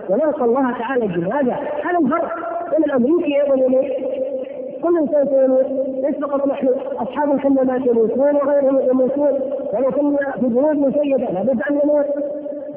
[0.10, 2.32] ونلقى الله تعالى بهذا، هذا الفرق
[2.72, 3.56] بين الأمريكي أيضا
[4.84, 5.66] كل انسان سيموت
[6.04, 9.40] ليس فقط نحن أصحاب الكلمات يموتون وغيرهم يموتون.
[9.74, 12.06] ولو كنا في بنود مسيدة لابد أن نموت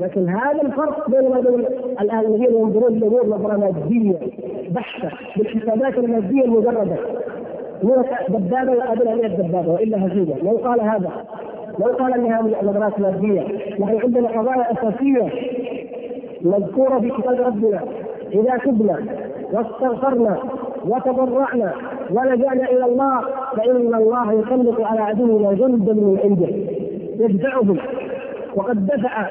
[0.01, 1.67] لكن هذا الفرق بين وبين
[2.01, 4.19] الآن الذين ينظرون للامور نظره ماديه
[4.71, 6.97] بحته بالحسابات الماديه المجردة.
[8.29, 10.35] دبابه يقابلها 100 دبابة وإلا هزيمة.
[10.43, 11.11] لو قال هذا
[11.79, 13.43] لو قال إنها نظرات ماديه
[13.81, 15.29] نحن عندنا قضايا أساسية
[16.43, 17.81] مذكورة في كتاب ربنا.
[18.33, 18.99] إذا تبنا
[19.53, 20.39] واستغفرنا
[20.87, 21.73] وتضرعنا
[22.11, 23.21] ولجأنا إلى الله
[23.57, 26.49] فإن الله يسلط على عدونا جندا من عنده.
[27.25, 27.79] يدفعهم
[28.57, 29.29] وقد دفع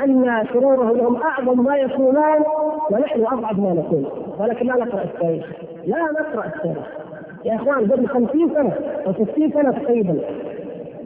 [0.00, 2.44] عنا شرورهم لهم أعظم ما يكونون
[2.90, 4.04] ونحن أضعف ما نكون.
[4.38, 5.46] ولكن لا نقرأ التاريخ.
[5.86, 6.86] لا نقرأ التاريخ.
[7.44, 8.72] يا إخوان قبل 50 سنة
[9.06, 10.20] أو 60 سنة تقريبا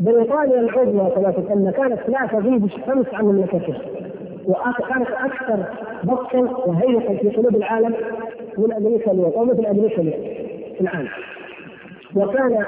[0.00, 3.78] بريطانيا العظمى كما تسمى كانت لا تغيب الشمس عن مملكتها
[4.46, 5.64] وكانت أكثر
[6.04, 7.94] بطشا وهيئه في قلوب العالم
[8.59, 10.20] من أمريكا اليوم أو مثل أمريكا اليوم
[10.80, 11.09] العالم.
[12.16, 12.64] وكان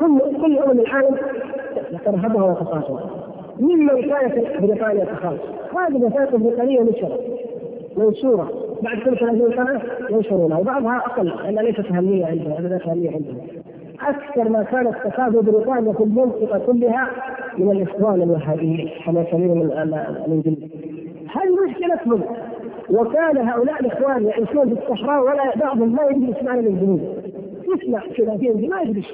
[0.00, 1.16] كل كل أمم العالم
[2.04, 3.10] ترهبها وتخافها
[3.60, 5.38] ممن كانت بريطانيا تخاف
[5.74, 7.20] هذه الوثائق البريطانيه نشرت
[7.96, 8.50] منشورة.
[8.82, 10.58] بعد كل 30 سنه ينشرونها.
[10.58, 13.38] وبعضها أقل لأن ليست أهمية عندهم ليست أهمية عندهم
[14.00, 17.10] أكثر ما كانت تخاف بريطانيا في المنطقة كلها
[17.58, 20.70] من الإخوان الوهابيين كما يسميهم الانجليز
[21.32, 22.22] هذه مشكلتهم
[22.90, 27.00] وكان هؤلاء الإخوان يعيشون في الصحراء ولا بعضهم ما يدري إيش معنى الانجليز
[27.74, 29.04] يسمع كذا في ما يدري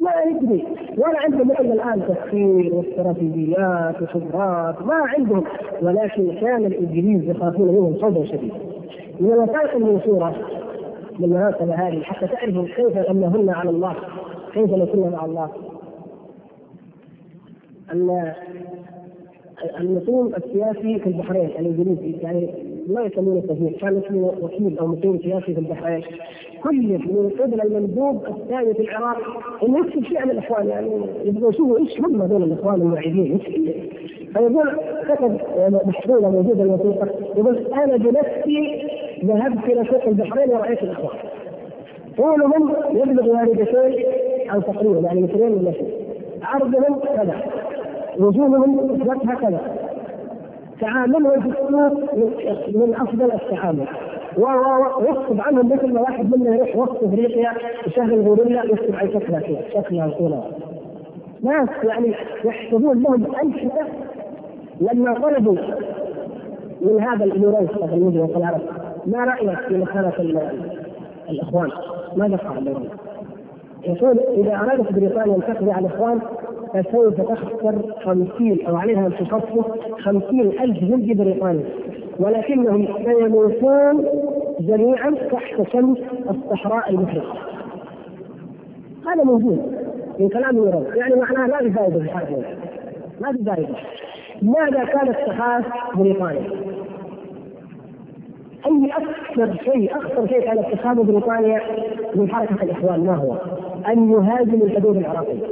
[0.00, 0.64] ما يدري
[0.98, 5.44] ولا عندهم مثل الآن تفكير واستراتيجيات وخبرات ما عندهم.
[5.82, 8.54] ولكن كان الإنجليز يخافون منهم خوفا شديدا
[9.20, 10.36] من الوثائق المنشورة
[11.18, 13.96] بالمناسبة هذه حتى تعرفوا كيف أنهن على الله
[14.54, 15.50] كيف نكون مع الله.
[17.92, 18.32] ان
[19.80, 25.54] النظام السياسي في البحرين الإنجليزي يعني ما يسمونه تهيئ كان اسمه وكيل أو مسؤول سياسي
[25.54, 26.02] في البحرين.
[26.62, 29.18] كلف من قبل المندوب الثاني في العراق
[29.62, 30.90] إنه يكتب شيء عن الأخوان يعني
[31.24, 33.38] يبغوا يشوفوا إيش هم هذول الأخوان المعيدين
[34.34, 34.70] فيقول
[35.08, 35.38] كتب
[35.86, 38.88] محصوله موجودة الوثيقة يقول أنا بنفسي
[39.24, 41.18] ذهبت إلى سوق البحرين ورأيت الأخوان.
[42.16, 44.04] طولهم يبلغ واردتين
[44.50, 45.94] أو تقريبا يعني مترين ولا شيء.
[46.42, 47.42] عرضهم كذا.
[48.18, 49.60] وجوههم هكذا.
[50.80, 53.86] تعاملهم في من أفضل التعامل
[54.36, 57.52] ويكتب عنهم مثل ما واحد منا يروح وسط أفريقيا
[57.86, 60.50] يشغل غوريلا يكتب عن شكلها كذا شكلها طولها
[61.42, 62.14] ناس يعني
[62.44, 63.86] يحسبون لهم أنشطة
[64.80, 65.56] لما طلبوا
[66.80, 68.60] من هذا الاميريس اليهودي والعرب
[69.06, 70.12] ما رأيك في مساله
[71.28, 71.70] الإخوان؟
[72.16, 72.84] ماذا فعل لهم؟
[73.84, 76.20] يقول إذا أرادت بريطانيا أن تقضي على الإخوان
[76.74, 79.66] فسوف تخسر 50 أو عليها أن تصفف
[79.98, 81.64] 50 ألف جندي بريطاني
[82.18, 84.06] ولكنهم سيموتون
[84.60, 85.98] جميعا تحت شمس
[86.30, 87.34] الصحراء المحرقه
[89.06, 89.80] هذا موجود
[90.18, 92.44] من كلام يورو يعني معناه لا في فائدة في هذا
[93.20, 93.74] ما في فائدة.
[94.42, 95.62] ماذا كان اتخاذ
[95.94, 96.50] بريطانيا؟
[98.66, 101.60] اي أكثر شيء اخطر شيء كان اتخاذه بريطانيا
[102.14, 103.00] من حركة الإخوان.
[103.00, 103.36] ما هو؟
[103.92, 105.46] أن يهاجم الحدود العراقية.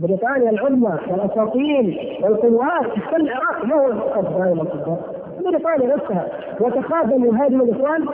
[0.00, 3.64] بريطانيا العظمى والاساطيل والقوات تحتل العراق.
[3.64, 4.96] ما هو الخطر
[5.44, 6.26] بريطانيا نفسها
[6.60, 8.06] وتخاف ان يهاجم الإخوان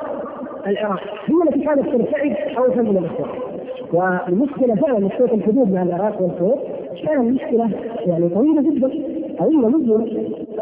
[0.67, 1.01] العراق.
[1.27, 3.29] هي التي كانت ترتعد خوفا من الإخوان.
[3.93, 6.59] والمشكلة فعلا مشكله الحدود مع العراق والكويت
[7.07, 7.71] كانت مشكله
[8.07, 8.91] يعني طويلة جدا
[9.39, 9.95] طويلة جدا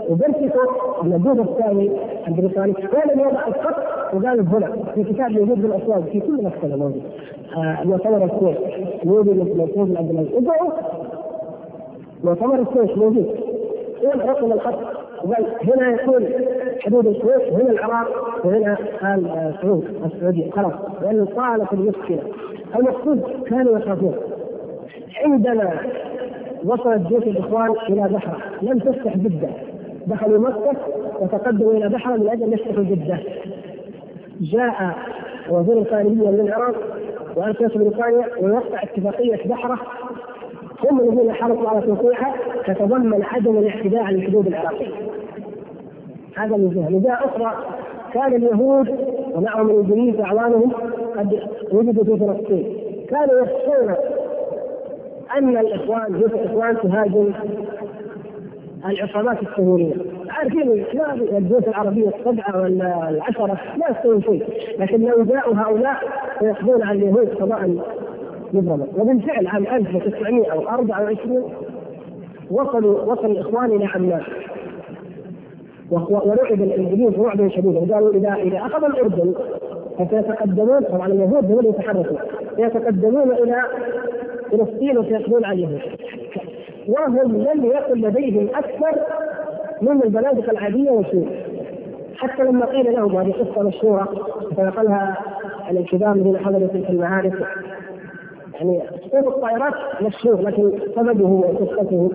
[0.09, 0.61] وبرسكو
[1.03, 1.91] النبوذ الثاني
[2.29, 2.75] البريطاني.
[3.05, 3.77] الذي وضع الخط
[4.15, 7.03] وقال هنا في كتاب موجود بالأسواق في كل مكتبه موجود.
[7.57, 8.59] آه مؤتمر الكويت
[9.05, 10.73] موجود موجود عند الجزائر
[12.25, 13.37] مؤتمر الكويت موجود.
[14.05, 14.79] رقم الخط
[15.65, 16.29] هنا يكون
[16.81, 20.51] حدود الكويت وهنا العراق وهنا آل سعود السعودية.
[20.51, 20.73] خلاص.
[21.03, 22.23] لأنه طالت المشكلة.
[22.77, 24.15] المقصود كانوا يخافون.
[25.25, 25.81] عندما
[26.65, 29.49] وصلت جيش الإخوان إلى بحر لم تفتح جدة.
[30.07, 30.77] دخلوا مكة
[31.21, 33.19] وتقدموا إلى بحر من أجل يفتحوا جدة.
[34.41, 34.95] جاء
[35.51, 36.75] وزير الخارجية من العراق
[37.37, 39.79] وارسل بريطانيا ويوقع اتفاقية بحره
[40.85, 42.35] هم الذين حرصوا على توقيعها
[42.67, 44.87] تتضمن عدم الاعتداء على الحدود العراقية.
[46.37, 47.65] هذا من جهة، من أخرى
[48.15, 48.89] كان اليهود
[49.35, 50.73] ومعهم الإنجليز وأعوانهم
[51.17, 51.41] قد
[51.73, 52.77] وجدوا في فلسطين.
[53.09, 53.95] كانوا يخشون
[55.39, 57.33] أن الإخوان جيش الإخوان تهاجم
[58.87, 59.95] العصابات السهوليه
[60.29, 60.73] عارفين
[61.33, 64.45] الجيوش العربية السبعة ولا العشره لا يستوي شيء.
[64.79, 65.97] لكن لو جاءوا هؤلاء
[66.39, 67.77] فيقضون على اليهود قضاء
[68.53, 71.53] مبرما وبالفعل عام 1924
[72.51, 74.23] وصلوا وصل الاخوان إلى عمان.
[75.91, 77.95] ورعب الإنجليز رعبا شديدا.
[77.95, 79.35] قالوا اذا إذا أخذ الأردن
[79.99, 82.17] فسيتقدمون طبعا اليهود هم يتحركوا.
[82.57, 83.63] سيتقدمون إلى
[84.51, 85.81] فلسطين وسيقضون اليهود
[86.89, 89.01] وهم لم يكن لديهم أكثر
[89.83, 91.51] من البنادق العادية وسوريا
[92.17, 94.09] حتى لما قيل لهم هذه قصة مشهورة
[94.57, 95.17] فنقلها
[95.71, 97.47] الكبار الذين حضروا تلك المعارك.
[98.61, 102.11] يعني صوت الطائرات مشهور لكن سببه وقصته.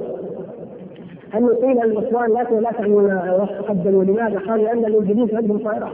[1.36, 5.92] أن قيل للإخوان لا لا تعملون وتقدموا لماذا؟ قالوا لأن الإنجليز عندهم طائرات.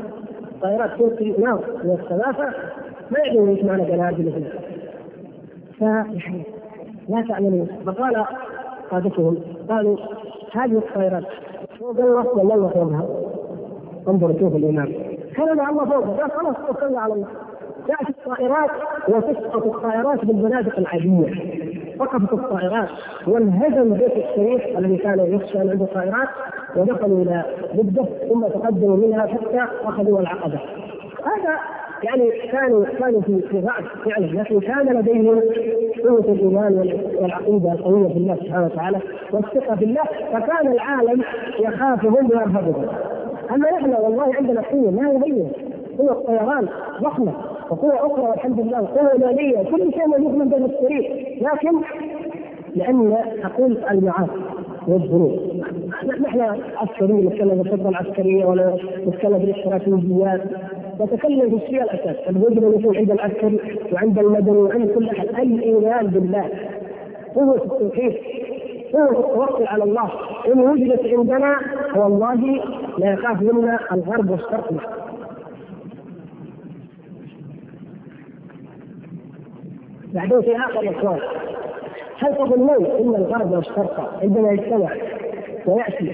[0.61, 2.53] طائرات تلقي نار من السماء
[3.11, 4.45] ما يدرون إيش معنى قنابل مثل
[5.77, 6.43] فيعني
[7.09, 8.25] لا تعملون فقال
[8.91, 9.37] قادتهم
[9.69, 9.97] قالوا
[10.51, 11.23] هذه الطائرات
[11.79, 13.05] فوق الله ولا الله فوقها
[14.07, 14.91] انظروا شوف الإمام
[15.35, 17.27] كان مع الله قال خلاص توكلنا على الله.
[17.87, 18.69] تأتي الطائرات
[19.07, 21.33] وتسقط الطائرات بالبنادق العادية.
[21.99, 22.89] سقطت الطائرات
[23.27, 26.27] وانهزم بيت الشريف الذي كان يخشى ان عنده طائرات
[26.75, 30.59] ودخلوا إلى جدة ثم تقدموا منها حتى أخذوا العقبة.
[31.25, 31.59] هذا
[32.03, 35.41] يعني كانوا كانوا في في ضعف فعلا لكن كان لديهم
[36.03, 38.99] قوة الإيمان والعقيدة القوية بالله سبحانه وتعالى
[39.31, 41.23] والثقة بالله فكان العالم
[41.59, 42.85] يخافهم ويرهبهم.
[43.51, 45.51] أما نحن والله عندنا قوة ما يبين
[45.97, 46.67] قوة الطيران
[47.01, 47.33] ضخمة.
[47.71, 48.77] وقوة أخرى والحمد لله.
[48.77, 51.81] قوة مالية كل شيء موجود من بين الشريك لكن
[52.75, 54.31] لأن أقول المعاصي
[54.87, 55.33] والظروف.
[56.21, 56.41] نحن
[56.77, 60.41] عسكريين نتكلم بالخطة العسكرية ولا نتكلم بالاستراتيجيات
[61.01, 62.15] نتكلم في الشيء الأساس.
[62.29, 63.59] يجب أن يكون عند العسكري
[63.93, 66.49] وعند المدني وعند كل أحد؟ الإيمان بالله؟
[67.35, 68.13] قوة التوحيد.
[68.93, 70.09] قوة التوكل على الله.
[70.53, 71.55] إن وجدت عندنا
[71.95, 72.61] والله
[72.97, 75.00] لا يخاف منا الغرب والشرق
[80.13, 81.19] بعدين في آخر الاخوان
[82.17, 84.89] هل تظنون إن الغرب والشرق عندما يجتمع
[85.65, 86.11] ويأتي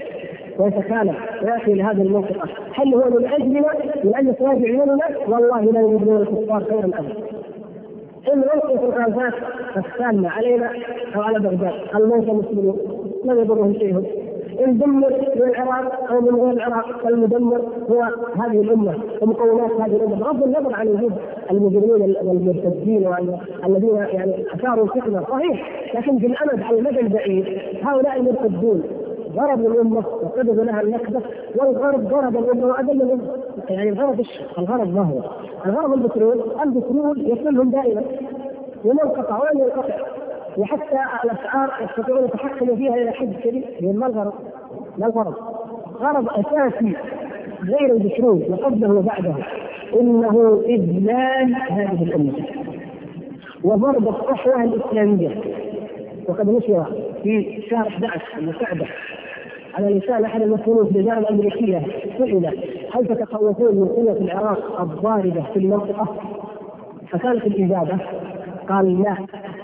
[0.58, 3.72] ويتكالب ويأتي لهذه المنطقة؟ هل هو من اجلنا
[4.04, 7.14] من أجل صلاح عيوننا؟ والله لا يريدون الكفار خيرا ابدا.
[8.32, 8.42] إن
[8.78, 9.34] في الغازات
[9.76, 10.70] السامه علينا
[11.16, 12.78] أو على بغداد الموتى مسلمون
[13.24, 14.27] لا يضرهم شيء.
[14.60, 18.02] المدمر من العراق أو من غير العراق المدمر هو
[18.42, 21.12] هذه الأمة ومكونات هذه الأمة بغض النظر عن وجود
[21.50, 23.08] المجرمين والمرتدين
[23.66, 27.46] الذين يعني أثاروا الفتنة صحيح لكن في الأمد على المدى البعيد
[27.82, 28.82] هؤلاء المرتدون
[29.36, 31.20] ضربوا الأمة وقبضوا لها النكبه
[31.56, 33.28] والغرب ضرب الأمة وأذل الأمة
[33.70, 34.24] يعني الغرض؟
[34.58, 35.20] الغرض ما هو؟
[35.66, 38.02] الغرض البترول البترول يصلهم دائما
[38.84, 39.94] وما انقطع ولن ينقطع
[40.58, 44.32] وحتى الاسعار يستطيعون يتحكموا فيها إلى حد كبير ما الغرض؟
[44.98, 45.34] ما الغرض؟
[46.00, 46.96] غرض أساسي
[47.64, 49.34] غير البترول وقبله وبعده
[50.00, 52.32] إنه إذلال هذه الأمة
[53.64, 55.40] وضرب الصحوة الإسلامية
[56.28, 56.92] وقد نشر
[57.22, 58.86] في شهر 11 المساعدة
[59.74, 61.82] على لسان أحد المسؤولين في الاداره الامريكيه
[62.18, 62.46] سئل
[62.94, 66.16] هل تتخوفون من قوة العراق الضاربة في المنطقة؟
[67.10, 67.98] فكانت الإجابة
[68.68, 69.16] قال لا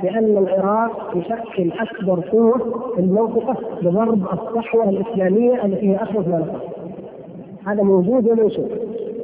[0.05, 2.59] لأن العراق يشكل أكبر قوة
[2.95, 6.61] في المنطقة بضرب الصحوة الإسلامية التي هي اخوف ما
[7.67, 8.69] هذا موجود ومنشور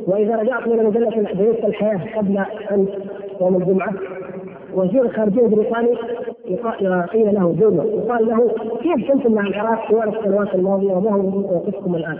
[0.06, 2.38] وإذا رجعت إلى مجلة بيت الحياة قبل
[2.70, 2.86] أن
[3.40, 3.92] يوم الجمعة
[4.74, 5.96] وزير الخارجيه البريطاني
[7.12, 8.50] قيل له جونا يقال له
[8.82, 12.18] كيف كنتم مع العراق طوال السنوات الماضية وما هو موقفكم الآن؟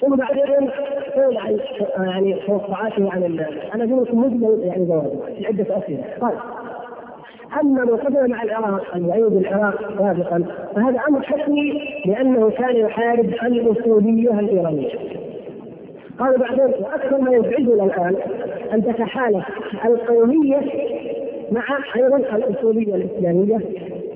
[0.00, 0.70] ثم بعدين
[1.16, 1.58] قول عن
[1.98, 3.22] يعني توقعاته عن
[3.74, 6.04] أنا لكم مجمل يعني جوابه عدة أسئلة.
[6.20, 6.32] قال
[7.60, 10.44] اما من مع العراق أن يعيد العراق سابقا
[10.74, 14.88] فهذا أمر حتمي لأنه كان يحارب الأصولية الإيرانية
[16.18, 18.16] قال بعدين وأكثر ما يزعجنا الآن
[18.72, 19.44] أن تتحالف
[19.84, 20.60] القومية
[21.52, 21.62] مع
[21.96, 23.58] أيضا الأصولية الإسلامية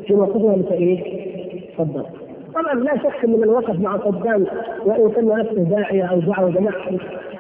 [0.07, 1.05] في موقفها لتأييد
[1.79, 2.05] صدام.
[2.55, 4.47] طبعا لا شك إن من وقف مع صدام
[4.87, 6.91] وإن كان نفسه داعية أو دعوة جماعة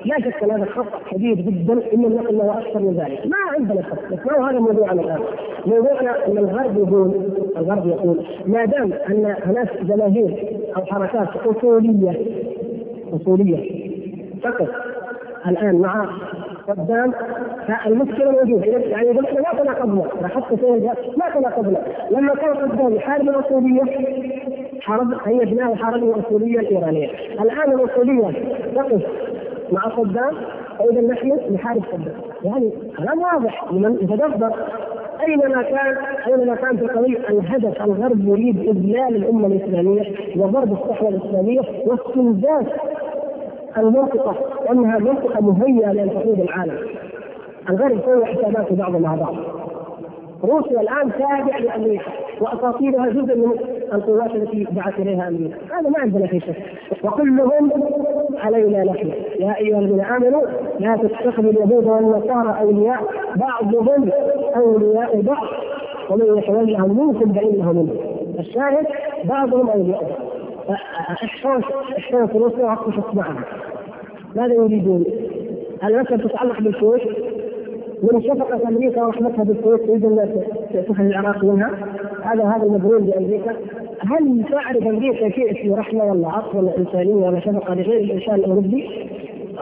[0.07, 3.83] لا شك أن هذا خطا كبير جدا إن نقل له أكثر من ذلك، ما عندنا
[3.83, 5.21] خطا، بس ما هو هذا موضوعنا الآن.
[5.67, 7.13] موضوعنا أن الغرب يقول
[7.57, 12.17] الغرب يقول ما دام أن هناك جماهير أو حركات أصولية
[13.13, 13.87] أصولية
[14.43, 14.69] فقط
[15.47, 16.09] الآن مع
[16.69, 17.13] قدام
[17.69, 18.67] فالمشكلة موجودة.
[18.67, 21.79] يعني إذا إحنا ما تناقضنا لاحظت شيء ما تناقضنا
[22.11, 23.83] لما كان قدام يحارب الاصوليه
[24.81, 27.11] حرب هيجناه حرب الاصوليه الإيرانية.
[27.41, 28.33] الآن الأصولية
[28.75, 29.03] تقف
[29.73, 30.35] مع صدام
[30.79, 32.15] فاذا نحن نحارب صدام
[32.45, 34.53] يعني كلام واضح لمن يتدبر
[35.29, 35.97] أينما كان
[36.27, 40.03] أينما كان في القضية الهدف الغرب يريد إذلال الأمة الإسلامية
[40.37, 42.67] وضرب الصحوه الإسلامية واستنزاف
[43.77, 44.37] المنطقة
[44.73, 46.79] انها منطقة مهيئة لأن تقود العالم.
[47.71, 49.35] الغرب سوى حساباته بعض مع بعض.
[50.45, 53.53] روسيا الآن تابع لأمريكا وأساطيرها جزء من
[53.93, 56.57] القوات التي دعت إليها أمريكا، هذا ما عندنا في شك،
[57.05, 57.71] وكلهم
[58.45, 60.43] علينا نحن، يا أيها الذين آمنوا
[60.81, 63.05] لا تتخذوا اليهود والنصارى أولياء
[63.37, 64.11] بعضهم
[64.57, 65.47] أولياء بعض
[66.11, 67.97] ومن يتولهم منكم فإنه منهم.
[68.39, 68.87] الشاهد
[69.25, 70.79] بعضهم أولياء بعض.
[71.25, 71.63] إحسان
[71.99, 73.45] احسان روسيا وعطفت معها
[74.37, 75.05] ماذا يريدون؟
[75.85, 77.03] المسألة تتعلق بالكويت
[78.03, 80.43] من شفقة أمريكا ورحمتها بالكويت أن
[80.89, 81.71] تخرج العراق منها.
[82.23, 83.53] هذا هذا المجنون بأمريكا.
[84.01, 88.89] هل تعرف أمريكا شيء في رحمة ولا عطف ولا إنسانية ولا شفقة لغير الإنسان الأوروبي؟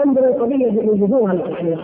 [0.06, 1.80] أنظروا القضية بوجوهها الحقيقة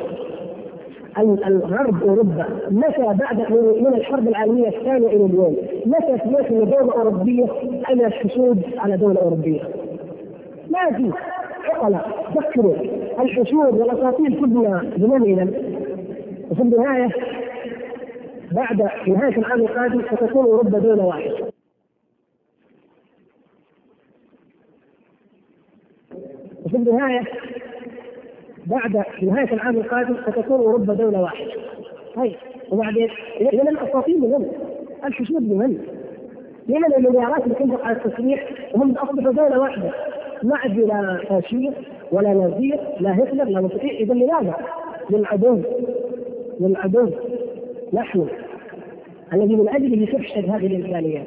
[1.18, 2.46] الغرب أوروبا.
[2.70, 7.46] متى بعد من الحرب العالمية الثانية إلى اليوم متى سمعت ان دولة أوروبية
[7.84, 9.60] على حشود على دولة أوروبية؟
[10.70, 11.10] ما في.
[11.70, 12.74] عقلاء فكروا.
[13.20, 15.48] الحشود والأساطير كلها بمن إلى
[16.50, 17.08] وفي النهاية
[18.52, 21.52] بعد نهاية العام القادم ستكون أوروبا دولة واحدة
[26.64, 27.24] وفي النهاية
[28.66, 31.52] بعد نهاية العام القادم ستكون أوروبا دولة واحدة.
[32.16, 32.36] طيب
[32.70, 33.08] وبعدين
[33.40, 34.46] اذا الاساطير لمن؟
[35.04, 35.78] الحشود لمن؟
[36.68, 39.90] لمن المليارات اللي تنفق على التسليح وهم أصبحوا دولة واحدة
[40.42, 41.70] ما عاد لا فاشيه
[42.12, 44.54] ولا نازيه لا هتلر لا مستطيع اذا لماذا؟
[45.10, 45.62] للعدو
[46.60, 47.10] للعدو
[47.92, 48.26] نحن
[49.32, 51.26] الذي من أجله تفشل هذه الامكانيات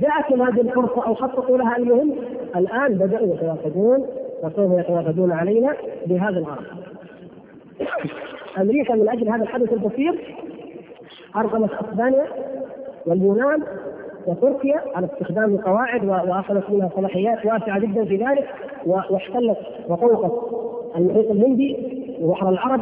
[0.00, 2.14] جاءتهم هذه الفرصة أو خططوا لها المهم
[2.56, 4.06] الآن بدأوا يتوافدون
[4.42, 5.76] وسوف يتوافدون علينا
[6.06, 6.64] بهذا الغرض.
[8.58, 10.14] أمريكا من أجل هذا الحدث البسيط
[11.36, 12.26] أرغمت أسبانيا
[13.06, 13.62] واليونان
[14.26, 18.48] وتركيا على استخدام القواعد وأخذت منها صلاحيات واسعة جدا في ذلك
[18.86, 19.58] واحتلت
[19.88, 20.32] وطوقت
[20.96, 21.76] المحيط الهندي
[22.20, 22.80] وبحر العرب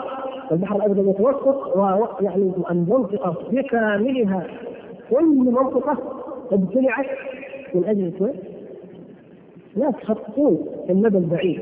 [0.52, 4.46] والبحر الأبيض المتوسط ويعني المنطقة بكاملها
[5.10, 5.98] كل منطقة
[6.52, 7.06] ابتلعت
[7.74, 8.12] من أجل
[10.04, 11.60] خططون في المدى البعيد.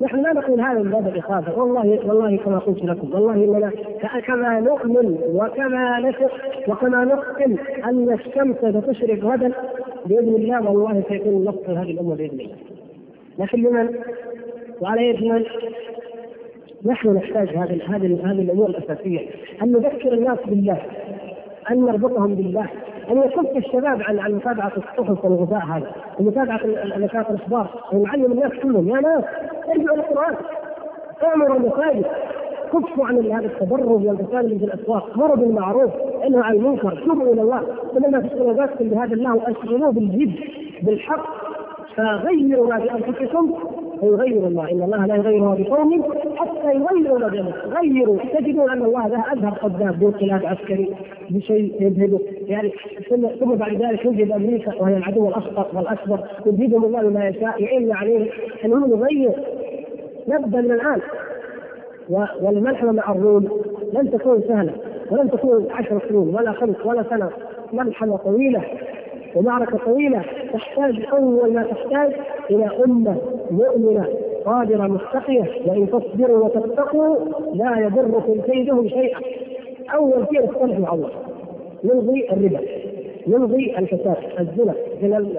[0.00, 3.72] نحن لا نقول هذا من باب الاخافه والله والله كما قلت لكم والله إننا
[4.26, 6.32] كما نؤمن وكما نثق
[6.68, 9.52] وكما نقسم أن الشمس ستشرق غدا
[10.06, 12.56] بإذن الله والله سيكون النصر هذه الأمة بإذن الله.
[13.38, 13.88] لكن لمن؟
[14.80, 15.44] وعلى يد من؟
[16.84, 19.20] نحن نحتاج هذه هذه هذه الأمور الأساسية.
[19.62, 20.78] أن نذكر الناس بالله
[21.70, 22.66] أن نربطهم بالله
[23.10, 26.60] أن يكف الشباب عن عن متابعة الصحف والغذاء هذا ومتابعه
[26.96, 29.24] نشاط الأخبار ونعلم الناس كلهم يا ناس
[29.68, 30.34] ارجعوا للقران
[31.24, 32.04] اعمروا المساجد
[32.72, 35.90] كفوا عن هذا التبرج والتسالم في الأسواق مروا بالمعروف
[36.26, 37.62] انهوا عن المنكر توبوا إلى الله.
[37.94, 40.32] فلما تشغلوا ذاتكم بهذا الله اشغلوه بالجد
[40.82, 41.26] بالحق
[41.96, 43.54] فغيروا ما بأنفسكم
[44.00, 44.70] فيغير الله.
[44.72, 46.04] إن الله لا يغير ما بقوم
[46.36, 48.18] حتى يغيروا ما بانفسهم غيروا.
[48.38, 50.94] تجدون أن الله ذا اظهر قدام بانقلاب عسكري
[51.30, 52.72] بشيء يذهبه يعني
[53.40, 56.20] ثم بعد ذلك يوجد أمريكا وهي العدو الأخطر والأكبر.
[56.46, 58.30] يجيبهم الله بما يشاء يعين عليه
[58.64, 59.32] أن هو يغير
[60.28, 61.00] نبدا من الآن.
[62.42, 63.48] والملحمه مع الروم
[63.92, 64.72] لن تكون سهلة
[65.10, 67.30] ولن تكون عشر سنين ولا خمس ولا سنة.
[67.72, 68.64] ملحمه طويلة.
[69.34, 70.22] ومعركة طويلة
[70.52, 72.12] تحتاج أول ما تحتاج
[72.50, 73.16] إلى أمة
[73.50, 74.08] مؤمنة
[74.44, 75.50] قادرة مستقية.
[75.66, 77.16] وإن تصبروا وتتقوا
[77.54, 79.18] لا يضركم كيدهم شيئا.
[79.94, 81.10] أول شيء الصلح مع الله.
[81.84, 82.60] نلغي الربا
[83.26, 85.36] نلغي الفساد الزنا من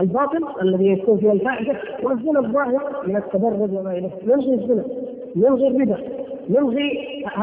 [0.00, 4.10] الباطل الذي يكون فيه الفاحشه والزنا الظاهر من التبرج وما إليه.
[4.26, 4.84] نلغي الزنا
[5.36, 5.98] نلغي الربا
[6.50, 6.98] نلغي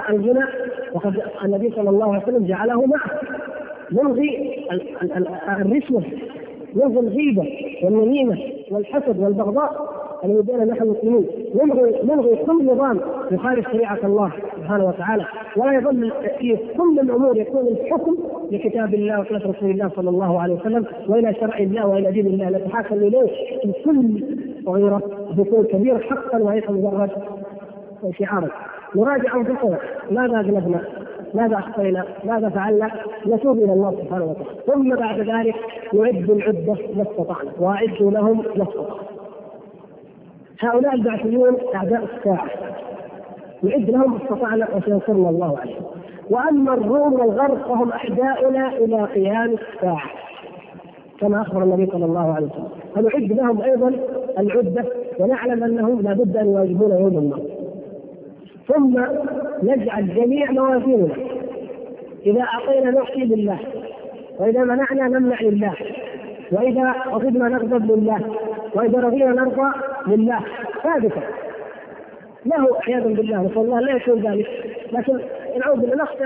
[0.09, 0.47] الزنا.
[0.93, 3.21] وقد النبي صلى الله عليه وسلم جعله معه.
[3.91, 4.59] نلغي
[5.61, 6.03] الرشوه
[6.75, 7.47] نلغي الغيبة
[7.83, 8.37] والنميمة
[8.71, 11.25] والحسد والبغضاء الذي بين نحن المسلمين
[11.55, 12.99] نلغي نلغي كل نظام
[13.31, 15.25] يخالف شريعة الله سبحانه وتعالى.
[15.57, 18.15] ولا يظل في كل الأمور يكون الحكم
[18.51, 22.49] لكتاب الله وسنة رسول الله صلى الله عليه وسلم وإلى شرع الله وإلى دين الله.
[22.49, 23.27] نتحاكم إليه
[23.61, 24.23] في كل
[24.65, 25.01] صغيرة
[25.37, 27.09] بيكون كبير حقا وليس مجرد
[28.19, 28.49] شعارا
[28.95, 29.79] نراجع أنفسنا.
[30.11, 30.81] ماذا اذنبنا؟
[31.33, 32.91] ماذا أخطينا؟ ماذا فعلنا؟
[33.27, 35.55] نتوب إلى الله سبحانه وتعالى، ثم بعد ذلك
[35.93, 39.01] نعد العدة ما استطعنا، وأعدوا لهم ما استطعنا.
[40.59, 42.47] هؤلاء البعثيون أعداء الساعة.
[43.63, 45.83] نعد لهم ما استطعنا وسينصرنا الله عليهم.
[46.29, 50.09] وأما الروم والغرب فهم اعداؤنا إلى قيام الساعة.
[51.19, 53.93] كما أخبر النبي صلى الله عليه وسلم، فنعد لهم أيضا
[54.39, 54.85] العدة
[55.19, 57.60] ونعلم أنهم لابد أن يواجهون يوم الموت.
[58.67, 59.05] ثم
[59.63, 61.15] نجعل جميع موازيننا.
[62.25, 63.59] إذا أعطينا نعطي لله
[64.39, 65.73] وإذا منعنا نمنع لله
[66.51, 68.21] وإذا غضبنا نغضب لله
[68.75, 69.71] وإذا رضينا نرضى
[70.07, 70.39] لله.
[70.83, 71.21] ثابتة
[72.45, 74.47] له عياذا بالله نسأل الله لا يكون ذلك.
[74.91, 75.19] لكن
[75.59, 76.23] نعوذ بالله نخشى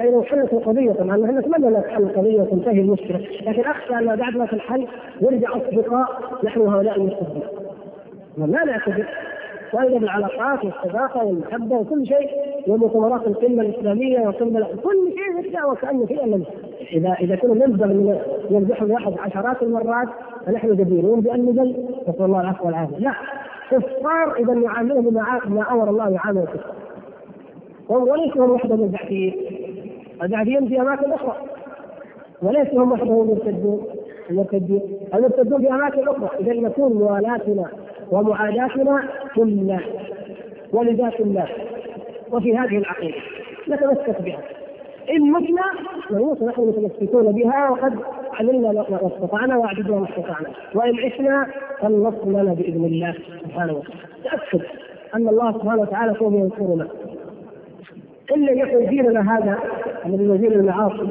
[0.00, 0.92] أي لو حلت القضية.
[0.92, 3.26] طبعا نحن نتمنى أن تحل القضية وتنتهي المشكلة.
[3.46, 4.86] لكن أخشى أن بعد ما تنحل
[5.20, 7.42] يرجع أصدقاء نحن هؤلاء المستقبل
[8.38, 9.06] لا نعتذر
[9.72, 12.30] وأيضا العلاقات والصداقة والمحبة وكل شيء
[12.66, 16.44] ومؤتمرات القمة الإسلامية وقمة كل شيء يبدأ وكأنه شيء لم
[16.92, 18.18] اذا إذا كنا من
[18.50, 20.08] يمدح الواحد عشرات المرات
[20.46, 21.76] فنحن جديرون بأن نزل
[22.08, 22.98] نسأل الله العفو والعافية.
[22.98, 23.14] لا.
[23.70, 26.74] كفار إذا نعاملهم بما ما أمر الله يعامل الكفار
[27.88, 29.34] وليسوا هم وحدهم البعثيين
[30.22, 31.36] البعثيين في أماكن أخرى.
[32.42, 33.20] وليسوا هم وحدهم
[34.30, 34.82] المرتدون.
[35.14, 36.28] المرتدون في أماكن أخرى.
[36.40, 37.66] إذا نكون موالاتنا
[38.10, 39.02] ومعاداتنا
[39.36, 39.80] كلها
[40.72, 41.48] ولذات الله
[42.32, 43.14] وفي هذه العقيدة
[43.68, 44.40] نتمسك بها.
[45.10, 45.62] إن متنا
[46.10, 47.94] نموت نحن متمسكون بها وقد
[48.40, 50.48] عملنا ما استطعنا وأعددنا ما استطعنا.
[50.74, 51.46] وإن عشنا
[51.80, 54.00] فالنصر لنا بإذن الله سبحانه وتعالى.
[54.24, 54.62] تأكد
[55.14, 56.88] أن الله سبحانه وتعالى سوف ينصرنا.
[58.36, 59.58] إن لم يكن ديننا هذا
[60.06, 61.08] الذي هو دين المعاصي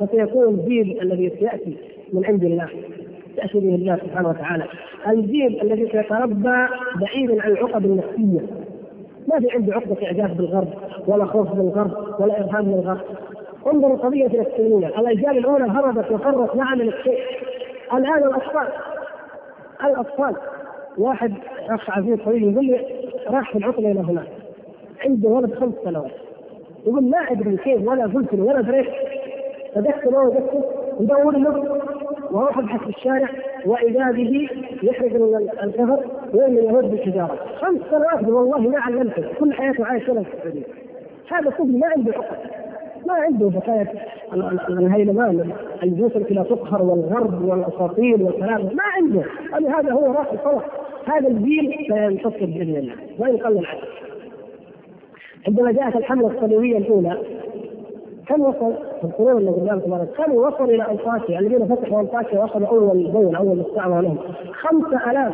[0.00, 1.76] فسيكون الدين الذي سيأتي
[2.12, 2.68] من عند الله.
[3.38, 4.64] ياتي به الله سبحانه وتعالى.
[5.08, 6.66] الجيل الذي سيتربى
[7.00, 8.46] بعيدا عن العقد النفسية.
[9.28, 10.68] ما في عنده عقدة إعجاب بالغرب
[11.06, 13.00] ولا خوف من الغرب ولا إرهاب من الغرب.
[13.72, 17.18] انظروا قضية الفلسطينية الأجيال الأولى هربت وفرت ما عملت شيء
[17.94, 18.68] الآن الأطفال
[19.84, 20.36] الأطفال.
[20.98, 21.32] واحد
[21.70, 22.80] أخ عزيز حبيبي يقول لي
[23.30, 24.28] راح في العطلة إلى هناك.
[25.04, 26.10] عنده ولد خمس سنوات.
[26.86, 28.86] يقول ما أدري كيف ولا قلت له ولا دريت.
[29.74, 30.62] فدخل له ودخل
[31.00, 31.80] ندور له.
[32.34, 33.28] وأروح ابحث في الشارع
[33.66, 34.48] واذا به
[34.82, 39.24] يخرج من الكفر ويرمي اليهود بالحجاره خمس سنوات والله ما علمته.
[39.40, 40.62] كل حياته عايش هنا في السعوديه
[41.30, 42.36] هذا طفل ما عنده عقل
[43.06, 43.92] ما عنده حكاية
[44.68, 48.62] الهيلمان الجلوس التي لا تقهر والغرب والأساطير والكلام.
[48.62, 49.24] ما عنده.
[49.78, 50.64] هذا هو رأس الخلق
[51.06, 52.94] هذا الجيل سينتصر بإذن الله.
[53.18, 53.88] وان قل العدد
[55.46, 57.18] عندما جاءت الحملة الصليبية الأولى
[58.26, 63.12] كم وصل؟ في القرون اللي قدام كم وصل إلى انطاكيا الذين فتحوا انطاكيا واخذوا أول
[63.12, 64.18] دولة أول مستعمره لهم.
[64.52, 65.32] خمسة آلاف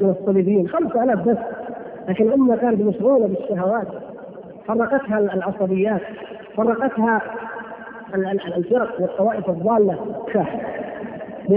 [0.00, 1.36] من الصليبيين خمسة آلاف بس.
[2.08, 3.86] لكن الأمة كانت مشغولة بالشهوات.
[4.66, 6.00] فرقتها العصبيات.
[6.56, 7.22] فرقتها
[8.56, 9.98] الفرق والطوائف الضالة.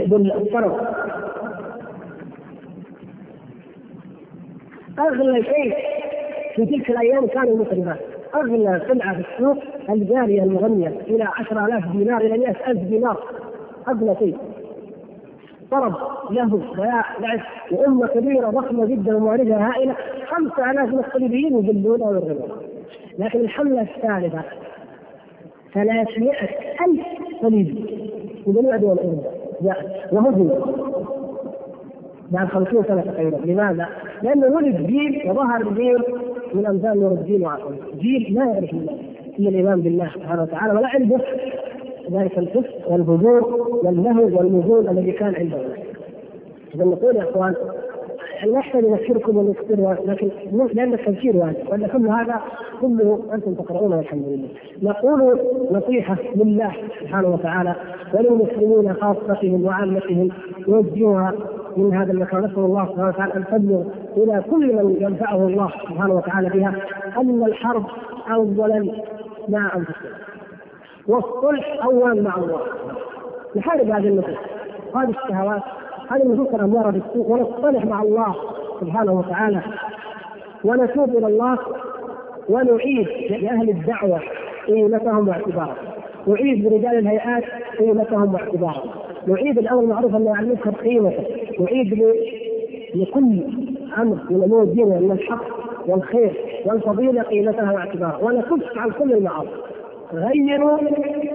[0.02, 0.74] بالطرف
[5.00, 5.76] أغلى شيء
[6.56, 8.00] في تلك الأيام كانوا المسلمات
[8.36, 9.58] أغلى سلعة في السوق
[9.90, 13.24] الجارية المغنية إلى 10000 دينار إلى 100000 دينار.
[13.88, 14.38] أغلى شيء.
[15.72, 15.94] طرب
[16.32, 17.40] له لعب
[17.72, 19.96] وأمة كبيرة ضخمة جدا ومعرفة هائلة.
[20.28, 22.50] 5000 من الصليبيين يذلونه ويرغبون
[23.20, 24.42] لكن الحملة الثالثة
[25.74, 26.32] 300
[26.88, 27.02] ألف
[27.42, 27.86] صليبي.
[28.48, 29.32] من جميع دول أوروبا
[30.12, 30.50] وهزم
[32.32, 33.36] بعد 50 سنة تقريبا.
[33.46, 33.88] لماذا؟
[34.24, 36.04] لأنه ولد جيل وظهر جيل
[36.54, 38.98] من أمثال نور الدين وعقل جيل لا يعرف الله
[39.40, 41.18] إلا الإيمان بالله سبحانه وتعالى ولا عنده
[42.12, 45.58] ذلك الفسق والفجور والنهي والنزول الذي كان عنده.
[46.76, 47.56] إذا نقول يا إخوان
[48.46, 50.30] لا يحتاج نذكركم ونذكر لكن
[50.74, 51.70] لأن التذكير واجب.
[51.70, 52.42] وإن كل هذا
[52.82, 54.48] كله أنتم تقرؤونه والحمد لله.
[54.92, 55.40] نقول
[55.72, 57.76] نصيحة لله سبحانه وتعالى
[58.14, 60.30] وللمسلمين خاصتهم وعامتهم
[60.68, 61.34] نوجهها
[61.78, 62.40] من هذا المكان.
[62.42, 63.84] نسأل الله سبحانه وتعالى أن تبلغ
[64.18, 66.76] إلى كل من ينفعه الله سبحانه وتعالى بها
[67.18, 67.84] أن الحرب
[68.32, 68.92] اولا
[69.50, 70.12] مع أنفسنا
[71.08, 72.62] والصلح اولا مع الله.
[73.56, 74.38] نحارب هذه النفوس
[74.96, 75.62] هذه الشهوات
[76.10, 78.36] هذه النفوس الاماره بالسوء ونصطلح مع الله
[78.82, 79.62] سبحانه وتعالى
[80.64, 81.58] ونتوب إلى الله
[82.50, 84.20] ونعيد لأهل الدعوة
[84.68, 85.76] قيمتهم واعتبارهم
[86.28, 87.44] نعيد لرجال الهيئات
[87.80, 88.90] قيمتهم واعتبارهم.
[89.28, 91.24] نعيد الأمر المعروف عن المنكر قيمته
[91.60, 91.94] نعيد
[92.96, 93.44] لكل
[93.98, 95.44] أمر من امور الدين من الحق
[95.88, 96.34] والخير
[96.66, 98.18] والفضيلة قيمتها واعتبارها.
[98.22, 99.50] ونكف عن كل المعاصي.
[100.14, 100.80] غيروا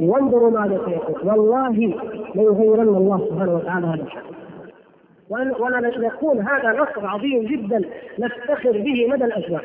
[0.00, 1.94] وانظروا ماذا سيكون والله
[2.34, 4.26] ليغيرن الله سبحانه وتعالى هذا الحق
[5.28, 7.84] ولا يكون هذا نصر عظيم جدا
[8.18, 9.60] نفتخر به مدى الازمان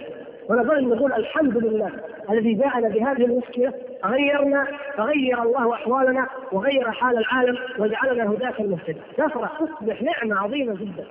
[0.50, 1.92] ونظل نقول الحمد لله
[2.30, 3.74] الذي جاءنا بهذه المشكلة
[4.06, 4.68] غيرنا
[4.98, 11.06] فغير الله أحوالنا وغير حال العالم وجعلنا هداة المهتدى نفرح تصبح نعمة عظيمة جدا.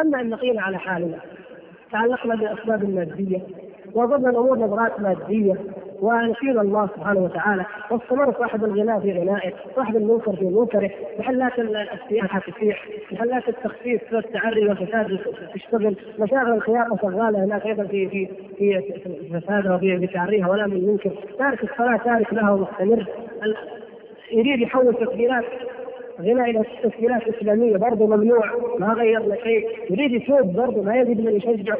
[0.00, 1.18] أما أن نقينا على حالنا
[1.92, 3.40] تعلقنا بأسباب مادية
[3.94, 5.56] وظن الأمور نظرات مادية
[6.00, 12.40] ونشير الله سبحانه وتعالى واستمر صاحب الغناء في غنائه، صاحب المنكر في منكره، محلات السياحه
[12.40, 15.18] تسيح، محلات التخفيف في التعري والفساد
[15.54, 18.28] تشتغل، مشاغل الخيار شغالة هناك أيضا في في
[18.58, 23.06] في فسادها وفي تعريها ولا من منكر، تارك الصلاة تارك لها ومستمر
[24.32, 25.44] يريد يحول تسجيلات
[26.20, 28.44] غناء إلى تسجيلات إسلامية برضه ممنوع
[28.78, 29.68] ما غيرنا شيء.
[29.90, 31.74] يريد يتوب برضه ما يجد من يشجع.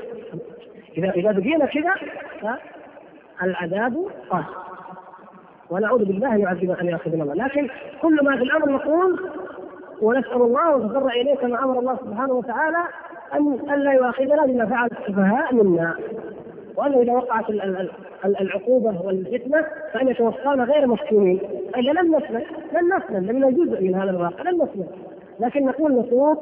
[0.99, 1.95] اذا إذا بقينا كذا
[3.43, 4.47] العذاب قاسي
[5.71, 7.35] ونعوذ بالله أن يعذب أن ياخذنا الله.
[7.35, 7.69] لكن
[8.03, 9.21] كل ما في الأمر نقول
[10.03, 12.79] ونسأل الله ونتضرع اليه كما أمر الله سبحانه وتعالى
[13.35, 15.95] ان الا يؤاخذنا بما فعل السفهاء منا.
[16.77, 17.51] وأنه إذا وقعت
[18.25, 21.41] العقوبة والفتنة فإن يتوفانا غير مفتونين
[21.77, 24.87] الا لم نسلم لن نسلم لم جزء من هذا الواقع لن نسلم
[25.41, 26.39] لكن نقول نصوص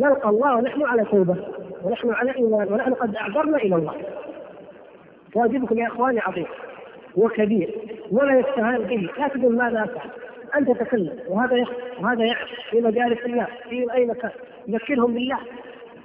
[0.00, 1.36] نلقى الله ونحن على توبة
[1.84, 3.94] ونحن على إيمان ونحن قد أعذرنا إلى الله.
[5.34, 6.46] واجبكم يا إخواني عظيم
[7.16, 7.74] وكبير
[8.10, 9.10] ولا يستهان به.
[9.18, 10.10] لا تقول ماذا أفعل.
[10.56, 11.68] أنت تتكلم وهذا يخ
[12.00, 14.30] وهذا يعرف في مجالس الناس في أي مكان.
[14.70, 15.38] ذكرهم بالله.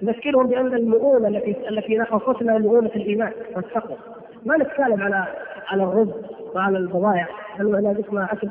[0.03, 3.97] ذكرهم بأن المؤونة التي التي نقصتنا مؤونة الإيمان والتقوى.
[4.45, 5.25] ما نتكلم على
[5.67, 6.09] على الرز
[6.55, 7.27] وعلى البضائع.
[7.59, 8.49] هل لا اسمها أكل؟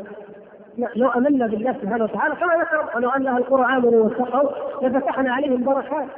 [0.78, 4.50] لو آمنا بالله سبحانه وتعالى كما ذكر ولو أن أهل القرى آمنوا واتقوا
[4.82, 6.08] لفتحنا عليهم بركات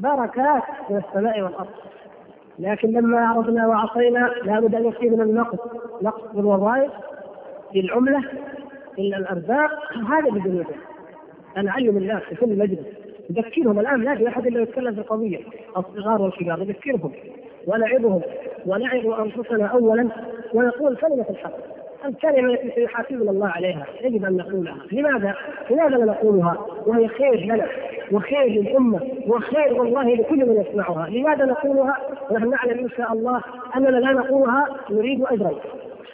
[0.00, 1.68] بركات من السماء والأرض.
[2.58, 5.58] لكن لما عرضنا وعصينا لابد أن يصيبنا النقص
[6.02, 6.92] نقص في الوظائف
[7.72, 8.20] في العملة
[8.94, 9.70] في الأرزاق
[10.08, 10.74] هذا بذنوبه
[11.56, 12.86] أنا أعلم الناس في كل مجلس.
[13.30, 15.38] نذكرهم الآن لا في أحد إلا يتكلم في القضية.
[15.76, 17.12] الصغار والكبار نذكرهم
[17.66, 18.20] ونعظهم
[18.66, 20.08] ونعظ أنفسنا اولا
[20.54, 21.75] ونقول كلمة الحق.
[22.04, 25.34] الكلمة التي سيحاسبنا الله عليها يجب أن نقولها، لماذا؟
[25.70, 27.66] لماذا لا نقولها؟ وهي خير لنا
[28.12, 31.96] وخير للأمة وخير والله لكل من يسمعها، لماذا نقولها؟
[32.30, 33.40] ونحن نعلم إن شاء الله
[33.76, 35.54] أننا لا نقولها نريد أجرا.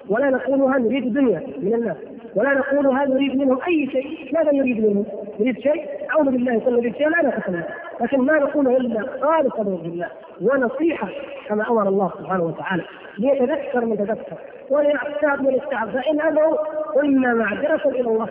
[0.08, 1.96] ولا نقولها نريد دنيا من الناس
[2.34, 5.04] ولا نقولها نريد منهم أي شيء ماذا نريد منهم؟
[5.40, 7.62] نريد شيء أعوذ بالله يقول نريد شيء لا نتكلم
[8.00, 10.08] لكن ما نقوله إلا خالصا بالله
[10.42, 11.08] ونصيحة
[11.48, 12.82] كما أمر الله سبحانه وتعالى
[13.18, 14.36] ليتذكر من تذكر
[14.70, 16.56] وليعتاب من استعاب فإن أبوا
[16.94, 18.28] قلنا معذرة إلى الله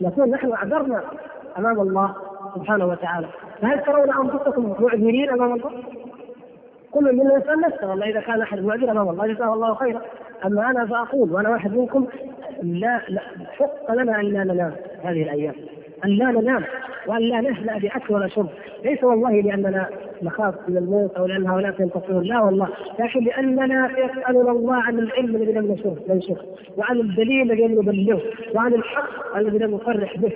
[0.00, 1.02] نكون نحن أعذرنا
[1.58, 2.14] أمام الله
[2.54, 3.26] سبحانه وتعالى
[3.62, 5.70] فهل ترون أنفسكم معذرين أمام الله؟
[6.96, 10.02] كل منا يسال نفسه والله إذا كان أحد معذر امام الله جزاه الله خيرا.
[10.44, 12.06] أما أنا فأقول وأنا واحد منكم
[12.62, 13.20] لا, لا
[13.58, 14.72] حق لنا أن لا ننام
[15.04, 15.54] هذه الأيام.
[16.04, 16.64] أن لا ننام
[17.06, 18.48] وأن لا نهلا باكل ولا شرب
[18.84, 19.86] ليس والله لأننا
[20.22, 22.22] نخاف من الموت أو لأن هؤلاء ينتصرون.
[22.22, 22.68] لا والله
[22.98, 25.76] لكن لأننا يسالنا الله عن العلم الذي لم
[26.08, 26.42] ننشره
[26.76, 28.22] وعن الدليل الذي لم نبلغه
[28.54, 30.32] وعن الحق الذي لم نصرح به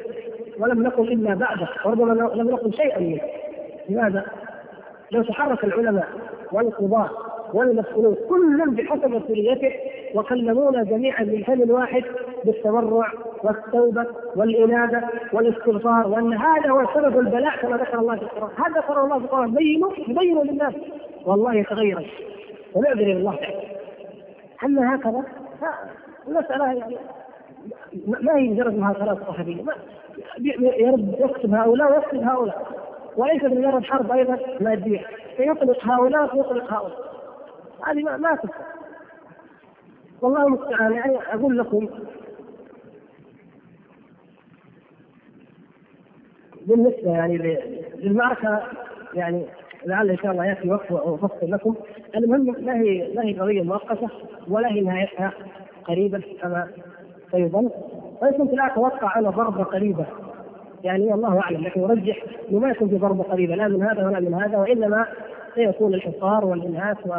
[0.58, 3.20] ولم نقل إلا بعده وربما لم نقل شيئا منه.
[3.88, 4.24] لماذا؟
[5.12, 6.08] لو تحرك العلماء
[6.52, 7.10] والقضاة
[7.54, 9.72] والمسؤولون كل بحسب مسؤوليته
[10.14, 12.02] وكلمونا جميعا من فم واحد
[12.44, 18.80] بالتضرع والتوبة والإنابة والاستغفار وأن هذا هو سبب البلاء كما ذكر الله في القرآن، هذا
[18.80, 19.54] ذكر الله في القرآن.
[19.54, 20.74] بينوا يبينوا للناس.
[21.26, 22.10] والله تغير
[22.74, 23.38] ونعذر إلى الله.
[24.64, 25.24] أما هكذا
[26.28, 26.96] المسألة يعني
[28.06, 29.64] ما هي مجرد مهاترات صحفيه
[30.78, 32.79] يرد يكتب هؤلاء ويكتب هؤلاء.
[33.16, 35.06] وليس بمجرد حرب أيضا مادية.
[35.36, 37.10] فيطلق هؤلاء ويطلق هؤلاء.
[37.86, 38.64] هذه ما, ما تفهم.
[40.22, 40.92] والله المستعان.
[40.92, 41.88] يعني أقول لكم
[46.66, 47.38] بالنسبة يعني
[47.98, 48.62] للمعركة
[49.14, 49.46] يعني
[49.86, 51.74] لعل إن شاء الله يأتي وقت وافصل لكم.
[52.16, 54.08] المهم ما هي ما هي قضية مؤقتة
[54.48, 55.32] ولا هي نهايتها
[55.84, 56.68] قريبه كما
[57.30, 57.70] سيظن.
[58.22, 60.06] وان كنت لا أتوقع أنا ضربة قريبة
[60.84, 62.16] يعني الله أعلم لكن ارجح
[62.50, 65.06] إنه ما يكون في ضربه قريبة لا من هذا ولا من هذا وإنما
[65.54, 67.12] سيكون الحصار والإنهاك و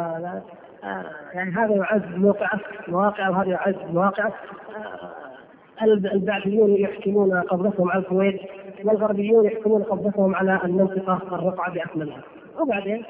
[0.84, 1.04] آه،
[1.34, 4.32] يعني هذا يعز موقعه مواقعه وهذا يعز مواقعه.
[4.76, 8.40] آه، البعثيون يحكمون قبضتهم على الكويت
[8.84, 12.20] والغربيون يحكمون قبضتهم على المنطقة الرقعة بأكملها.
[12.60, 13.04] وبعدين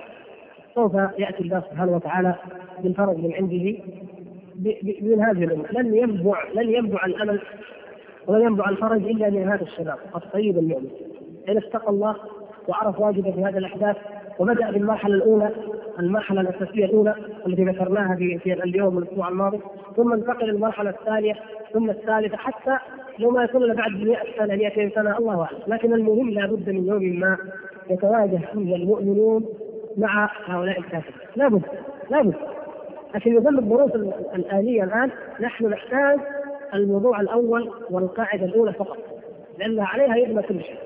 [0.74, 2.34] سوف يأتي الله سبحانه وتعالى
[2.82, 3.78] بالفرج من عنده
[5.02, 5.64] من هذه الأمة.
[5.72, 7.40] لن ينبع لن ينبع الأمل
[8.26, 10.90] ولن ينبع الفرج إلا من هذا الشباب الطيب المؤمن.
[11.48, 12.16] ان اتقى الله
[12.68, 13.96] وعرف واجبه في هذه الأحداث
[14.38, 15.50] وبدأ بالمرحلة الأولى
[15.98, 17.14] المرحلة الأساسية الأولى
[17.46, 19.60] التي ذكرناها في, في اليوم الأسبوع الماضي
[19.96, 21.34] ثم انتقل للمرحلة الثانية
[21.72, 22.76] ثم الثالثة حتى
[23.18, 25.58] لو ما يكون إلا بعد 100 سنة 200 سنة الله أعلم.
[25.66, 27.36] لكن المهم لابد من يوم ما
[27.90, 29.46] يتواجه فيه المؤمنون
[29.96, 31.28] مع هؤلاء الكافرين.
[31.36, 31.62] لابد
[32.10, 32.34] لابد
[33.14, 33.94] لكن يظل الظروف
[34.34, 35.10] الآلية الآن
[35.40, 36.18] نحن نحتاج
[36.74, 38.98] الموضوع الأول والقاعدة الأولى فقط
[39.58, 40.78] لأن عليها يبنى كل شيء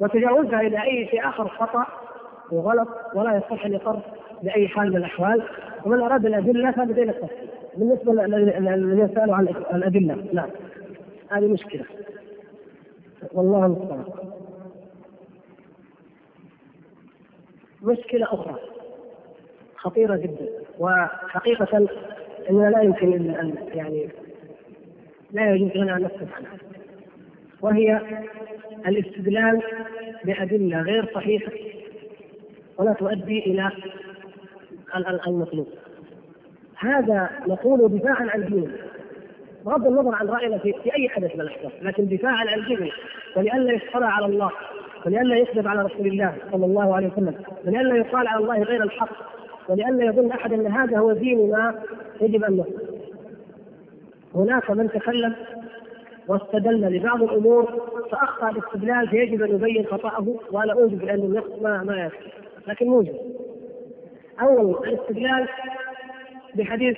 [0.00, 1.86] وتجاوزها إلى أي شيء آخر خطأ
[2.52, 4.00] وغلط ولا يصح أن يقر
[4.42, 5.42] بأي حال من الأحوال
[5.86, 10.46] ومن أراد الأدلة فبدين التفصيل بالنسبة للذين سألوا عن الأدلة لا
[11.30, 11.84] هذه مشكلة.
[13.32, 14.04] والله المستعان.
[17.82, 18.54] مشكلة أخرى.
[19.76, 20.48] خطيرة جدا.
[20.78, 21.86] وحقيقة
[22.50, 24.08] أننا لا يمكن أن يعني
[25.34, 26.58] لا يجوز لنا أن نسكت عنها.
[27.60, 28.00] وهي
[28.86, 29.62] الاستدلال
[30.24, 31.52] بأدلة غير صحيحة
[32.78, 33.70] ولا تؤدي إلى
[35.26, 35.68] المطلوب.
[36.78, 38.76] هذا نقول دفاعا عن ديننا
[39.66, 42.90] بغض النظر عن رأينا في, في أي حدث من الأحداث لكن دفاعا عن ديننا
[43.36, 44.50] ولئلا يفترى على الله
[45.06, 47.34] ولئلا يكذب على رسول الله صلى الله عليه وسلم
[47.66, 49.10] ولئلا يقال على الله غير الحق
[49.68, 51.74] ولئلا يظن أحد أن هذا هو ديننا
[52.20, 52.93] يجب أن نقول
[54.34, 55.34] هناك من تكلم
[56.28, 57.64] واستدل لبعض الأمور
[58.10, 62.30] فأخطأ الاستدلال فيجب أن يبين خطأه وأنا أوجب بانه ما ما يكفي
[62.66, 63.14] لكن موجب.
[64.40, 65.48] أول الاستدلال
[66.54, 66.96] بحديث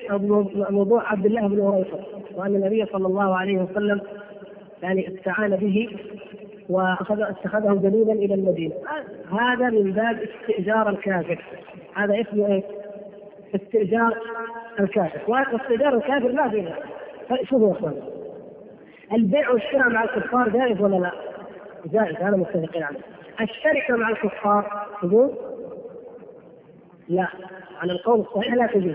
[0.70, 2.07] موضوع عبد الله بن هريره
[2.37, 4.01] وأن النبي صلى الله عليه وسلم
[4.82, 5.89] يعني استعان به
[6.68, 8.74] واخذ اتخذه دليلا إلى المدينة.
[9.41, 11.45] هذا من باب استئجار الكافر.
[11.95, 12.62] هذا اسمه إيه؟
[13.55, 14.16] استئجار
[14.80, 15.20] الكافر.
[15.28, 16.74] واستئجار الكافر لا فيه
[17.45, 18.03] شوفوا يا اخوان
[19.12, 21.12] البيع والشراء مع الكفار جائز ولا لا؟
[21.93, 22.99] جائز هذا متفقين عليه
[23.41, 25.31] الشركة مع الكفار تجوز؟
[27.09, 27.29] لا
[27.81, 28.95] على القول الصحيح لا تجوز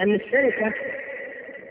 [0.00, 0.72] أن الشركة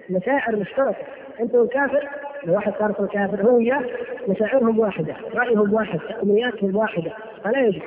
[0.09, 1.05] مشاعر مشتركة
[1.39, 2.07] أنت والكافر
[2.43, 3.83] لو واحد صار الكافر هو وياه
[4.27, 7.11] مشاعرهم واحدة، رأيهم واحد، أمنياتهم واحدة،
[7.43, 7.81] فلا يجوز.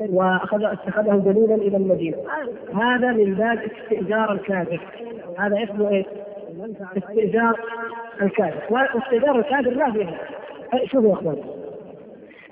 [0.00, 2.16] واخذ اتخذه دليلا إلى المدينة.
[2.74, 4.80] هذا من باب استئجار الكافر.
[5.38, 6.06] هذا اسمه إيه؟
[6.96, 7.60] استئجار
[8.22, 10.18] الكافر، واستئجار الكافر لا فيها.
[10.86, 11.42] شوفوا يا أخوان.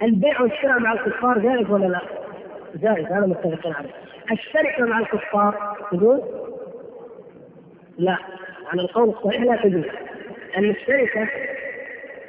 [0.03, 2.01] البيع والشراء مع الكفار جائز ولا لا؟
[2.75, 3.91] جائز هذا متفقين عليه.
[4.33, 6.21] الشركة مع الكفار تجوز؟
[7.99, 8.19] لا
[8.73, 9.85] على القول الصحيح لا تجوز
[10.59, 11.29] ان الشركة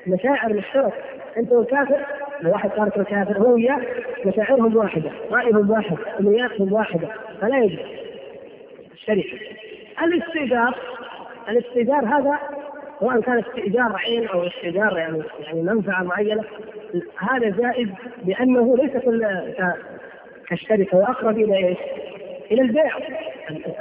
[0.08, 0.94] مشاعر مشتركه
[1.38, 2.06] أنت والكافر
[2.42, 3.82] لو واحد صار الكافر هو وياه
[4.26, 7.08] مشاعرهم واحدة رأيهم واحد أمنياتهم واحدة
[7.42, 7.86] فلا يجوز
[8.94, 9.38] الشركة
[10.04, 10.78] الاستئجار
[11.50, 12.39] الاستئجار هذا
[13.00, 16.43] سواء كان استئجار عين أو استئجار يعني يعني منفعة معينة
[17.18, 17.89] هذا جائز
[18.26, 18.91] لأنه ليس
[20.48, 21.78] كالشركة وأقرب إلى إيش؟
[22.52, 22.91] إلى البيع.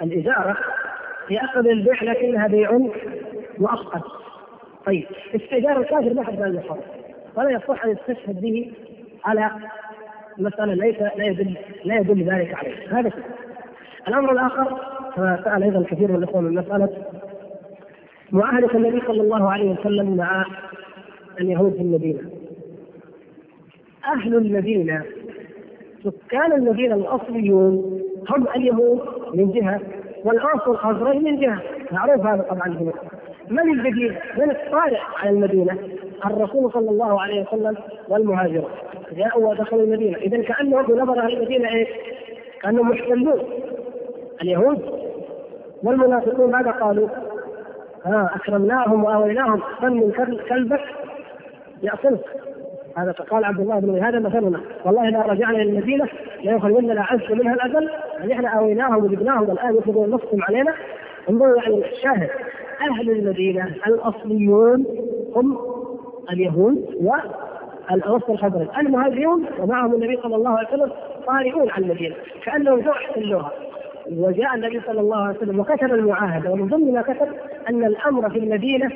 [0.02, 0.56] الاجاره
[1.28, 2.78] هي أقرب إلى البيع لكنها بيع
[3.58, 4.02] مؤقت.
[4.86, 6.62] طيب استئجار الكافر ما حد لا
[7.36, 8.72] ولا يصح أن يستشهد به
[9.24, 9.50] على
[10.38, 12.98] مسألة ليس لا يدل لا يدل ذلك عليه.
[12.98, 13.10] هذا
[14.08, 14.80] الأمر الآخر
[15.16, 16.88] كما سأل أيضا كثير من الإخوة من مسألة
[18.32, 20.44] معاهدة النبي صلى الله عليه وسلم مع
[21.40, 22.20] اليهود في المدينة
[24.04, 25.04] أهل المدينة
[26.04, 28.00] سكان المدينة الأصليون
[28.30, 29.00] هم اليهود
[29.34, 29.80] من جهة
[30.24, 31.62] والاوس والخزرج من جهة
[31.92, 32.92] معروف هذا طبعا هنا
[33.50, 35.78] من البديل؟ من الطارئ على المدينة؟
[36.26, 37.76] الرسول صلى الله عليه وسلم
[38.08, 38.70] والمهاجرون
[39.16, 41.86] جاءوا ودخلوا المدينة اذا كانهم بنظر أهل المدينة إيه؟
[42.62, 43.40] كأنهم محتلون
[44.42, 44.82] اليهود
[45.82, 47.08] والمنافقون ماذا قالوا؟
[48.06, 49.62] ها أكرمناهم وآويناهم.
[49.82, 50.12] من
[50.48, 50.80] كلبك؟
[51.82, 52.24] ياكلك
[52.96, 54.60] هذا قال عبد الله بن هذا مثلنا.
[54.84, 56.08] والله إذا رجعنا إلى المدينة
[56.44, 60.74] ليخرجن الاعز منها الاذل يعني إحنا آويناهم وجبناهم الان يطلبون نصهم علينا.
[61.30, 62.30] انظروا يعني الشاهد.
[62.90, 64.84] أهل المدينة الأصليون
[65.36, 65.58] هم
[66.32, 66.86] اليهود
[67.90, 70.92] والاوس والخزرج المهاجرون ومعهم النبي صلى الله عليه وسلم
[71.26, 73.52] طارئون على المدينة كأنهم جو احتلوها
[74.10, 77.28] وجاء النبي صلى الله عليه وسلم وكتب المعاهدة ومن ضمن ما كتب
[77.68, 78.90] أن الأمر في المدينة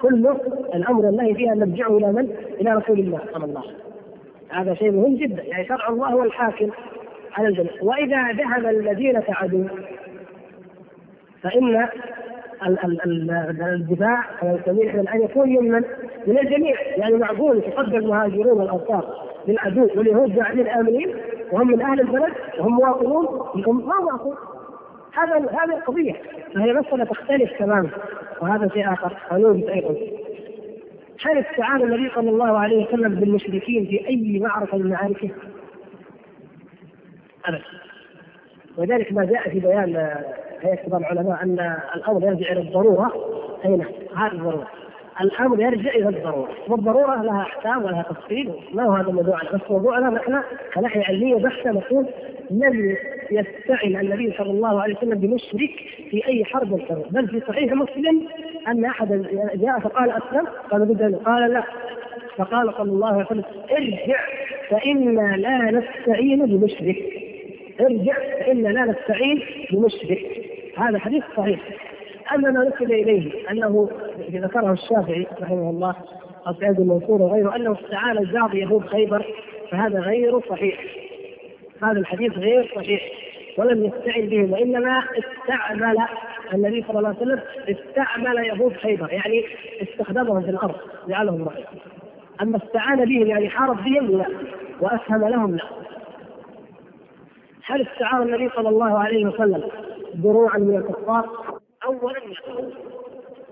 [0.00, 0.40] كله
[0.74, 2.28] الأمر الله فيها نرجعه إلى من؟
[2.60, 3.84] إلى رسول الله صلى الله عليه وسلم.
[4.50, 6.70] هذا شيء مهم جدا يعني شرع الله هو الحاكم
[7.32, 9.64] على الجميع وإذا ذهب المدينة عدو
[11.42, 11.88] فإن
[12.62, 15.82] الدفاع كما يسميه إحنا ان يكون من
[16.26, 16.76] من الجميع.
[16.96, 21.14] يعني معقول يتصدى المهاجرون والانصار للعدو واليهود قاعدين آمنين
[21.52, 23.26] وهم من أهل البلد وهم مواطنون
[23.66, 24.36] هم ما معقول
[25.12, 26.14] هذا هذه القضية.
[26.54, 27.90] فهي مسألة تختلف تماما
[28.42, 29.16] وهذا شيء آخر.
[29.32, 29.94] ونوجد أيضا.
[31.24, 35.30] هل استعان النبي صلى الله عليه وسلم بالمشركين في أي معركة من معاركه؟
[37.44, 37.62] ابدا.
[38.76, 40.14] وذلك ما جاء في بيان
[40.66, 43.12] كبار العلماء أن الأمر يرجع إلى الضرورة.
[43.64, 44.66] أي نعم هذه الضرورة.
[45.20, 46.48] الأمر يرجع إلى الضرورة.
[46.68, 48.52] والضرورة لها أحكام ولها تفصيل.
[48.74, 50.40] ما هو هذا الموضوع؟ بس موضوعنا نحن
[50.74, 52.06] كناحيه علمية بحتة نقول
[52.50, 52.96] لم
[53.30, 55.70] يستعن النبي صلى الله عليه وسلم بمشرك
[56.10, 58.28] في أي حرب الحروب بل في صحيح مسلم
[58.68, 60.46] أن أحد جاء فقال أسلم.
[60.70, 61.62] قال بد قال لا.
[62.36, 64.18] فقال صلى الله عليه وسلم ارجع
[64.70, 66.96] فانا لا نستعين بمشرك.
[67.80, 69.42] ارجع فانا لا نستعين
[69.72, 70.44] بمشرك.
[70.78, 71.60] هذا حديث صحيح.
[72.34, 73.88] اما ما نسب إليه أنه
[74.30, 75.94] ذكره الشافعي رحمه الله
[76.46, 79.26] أو سعيد المنصور وغيره أنه استعان بعض يهود خيبر
[79.70, 80.84] فهذا غير صحيح.
[81.82, 83.02] هذا الحديث غير صحيح.
[83.58, 85.96] ولم يستعن بهم وإنما استعمل
[86.54, 89.44] النبي صلى الله عليه وسلم استعمل يهود خيبر يعني
[89.82, 90.74] استخدمهم في الأرض
[91.08, 91.64] جعلهم رأي.
[92.42, 94.26] أما استعان بهم يعني حارب بهم لا.
[94.80, 95.64] واسهم لهم لا.
[97.66, 99.62] هل استعار النبي صلى الله عليه وسلم
[100.14, 101.28] دروعا من الكفار؟
[101.84, 102.20] اولا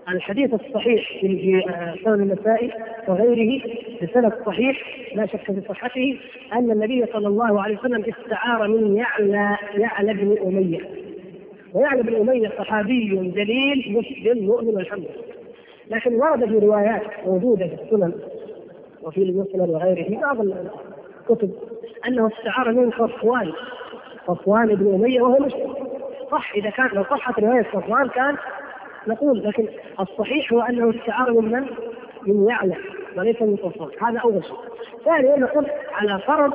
[0.09, 1.63] الحديث الصحيح في
[2.05, 2.73] سنن النسائي
[3.09, 3.63] وغيره
[4.03, 4.83] بسند صحيح
[5.15, 6.19] لا شك في صحته
[6.53, 10.81] أن النبي صلى الله عليه وسلم استعار من يعلى يعلى بن أمية.
[11.75, 15.33] ويعلى بن أمية صحابي جليل مسلم مؤمن والحمد لله
[15.91, 18.13] لكن ورد في روايات موجودة في السنن
[19.03, 21.51] وفي المسند وغيره بعض الكتب
[22.07, 23.53] أنه استعار من صفوان
[24.27, 25.82] صفوان بن أمية وهو مسلم.
[26.33, 28.37] صح إذا كان لو صحت رواية صفوان كان
[29.07, 29.69] نقول لكن
[30.01, 31.67] الصحيح هو أنه استعار من
[32.27, 32.77] من؟ يعلى
[33.17, 34.57] وليس من صفوان هذا أول شيء.
[35.05, 36.53] ثانيا نقول على فرض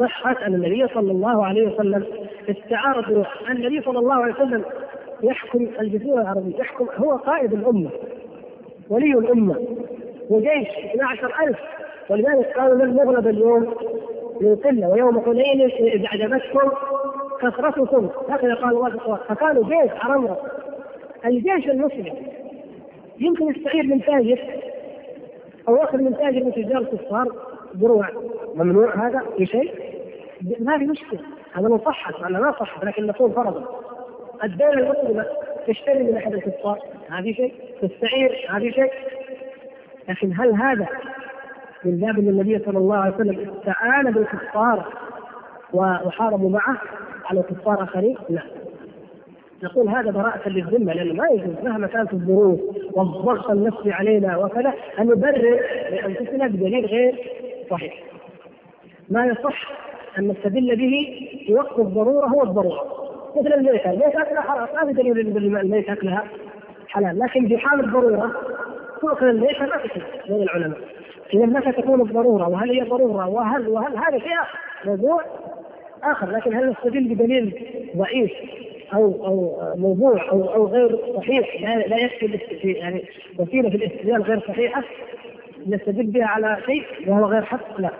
[0.00, 2.04] صحة أن النبي صلى الله عليه وسلم
[2.50, 4.64] استعار النبي صلى الله عليه وسلم
[5.22, 7.90] يحكم الجزيرة العربية يحكم هو قائد الأمة
[8.90, 9.56] ولي الأمة
[10.30, 11.56] وجيش 12000
[12.08, 13.74] ولذلك قالوا لن نغلب اليوم
[14.40, 16.70] من قلة ويوم حنين إذ أعجبتكم
[17.40, 18.08] كثرتكم.
[18.28, 20.40] هكذا قال الله فكانوا جيش عرمرة
[21.24, 22.14] الجيش المسلم
[23.18, 24.40] يمكن يستعير من تاجر
[25.68, 27.28] أو يأخذ من تاجر من تجار الكفار
[27.74, 28.08] دروع
[28.54, 29.72] ممنوع هذا في شيء؟
[30.60, 31.20] ما في مشكلة.
[31.52, 33.64] هذا لو صحت ولا ما صحت لكن نقول فرضا
[34.44, 35.24] الدولة المسلمة
[35.66, 36.78] تشتري من أحد الكفار.
[37.08, 37.54] هذه شيء.
[37.82, 38.46] تستعير.
[38.50, 38.92] هذه شيء.
[40.08, 40.86] لكن هل هذا
[41.84, 44.84] من باب النبي صلى الله عليه وسلم استعان بالكفار
[45.72, 46.76] وحاربوا معه؟
[47.24, 48.42] على كفار آخرين؟ لا.
[49.62, 52.60] نقول هذا براءة للذمة لأنه ما يجوز مهما كانت الظروف
[52.92, 55.60] والضغط النفسي علينا وكذا أن نبرر
[55.90, 57.30] لأنفسنا بدليل غير
[57.70, 58.02] صحيح.
[59.10, 59.72] ما يصح
[60.18, 63.04] أن نستدل به في وقت الضرورة هو الضرورة.
[63.36, 66.24] مثل الميتة، الميتة أكلها حرام، ما في دليل أن الميتة أكلها
[66.88, 68.32] حلال، لكن في حال الضرورة
[69.00, 70.78] تؤكل الميتة ما في بين العلماء.
[71.34, 74.36] إذا متى تكون الضرورة وهل هي ضرورة وهل وهل هذا شيء
[74.84, 75.22] موضوع
[76.12, 78.32] آخر لكن هل نستدل بدليل ضعيف
[78.94, 83.04] أو أو موضوع أو أو غير صحيح لا يكفي يعني
[83.38, 84.84] وسيلة في الاستدلال غير صحيحة
[85.66, 87.90] نستدل بها على شيء وهو غير حق لا.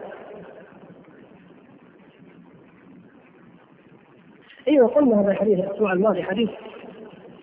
[4.68, 6.50] أيوه قلنا هذا الحديث الأسبوع الماضي حديث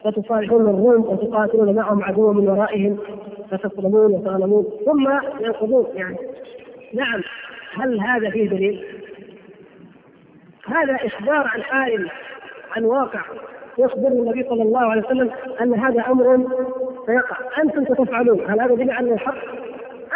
[0.06, 2.98] وتصالحون الروم وتقاتلون معهم عدوا من ورائهم
[3.52, 5.10] فتصلمون وتغنمون ثم
[5.46, 6.18] ينقضون يعني
[6.94, 7.22] نعم
[7.74, 9.01] هل هذا فيه دليل؟
[10.74, 12.10] هذا إخبار عن حال
[12.76, 13.20] عن واقع
[13.78, 16.48] يخبر النبي صلى الله عليه وسلم أن هذا أمر
[17.06, 17.38] سيقع.
[17.64, 18.42] أنتم ستفعلون.
[18.50, 19.36] هل هذا دليل على الحق؟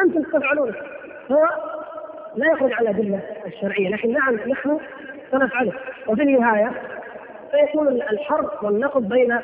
[0.01, 0.73] أنتم ستفعلونه
[1.31, 1.47] هو
[2.35, 4.79] لا يخرج على الأدلة الشرعية لكن نعم نحن
[5.31, 5.73] سنفعله.
[6.07, 6.71] وفي النهاية
[7.51, 9.39] فيكون الحرب والنقض بين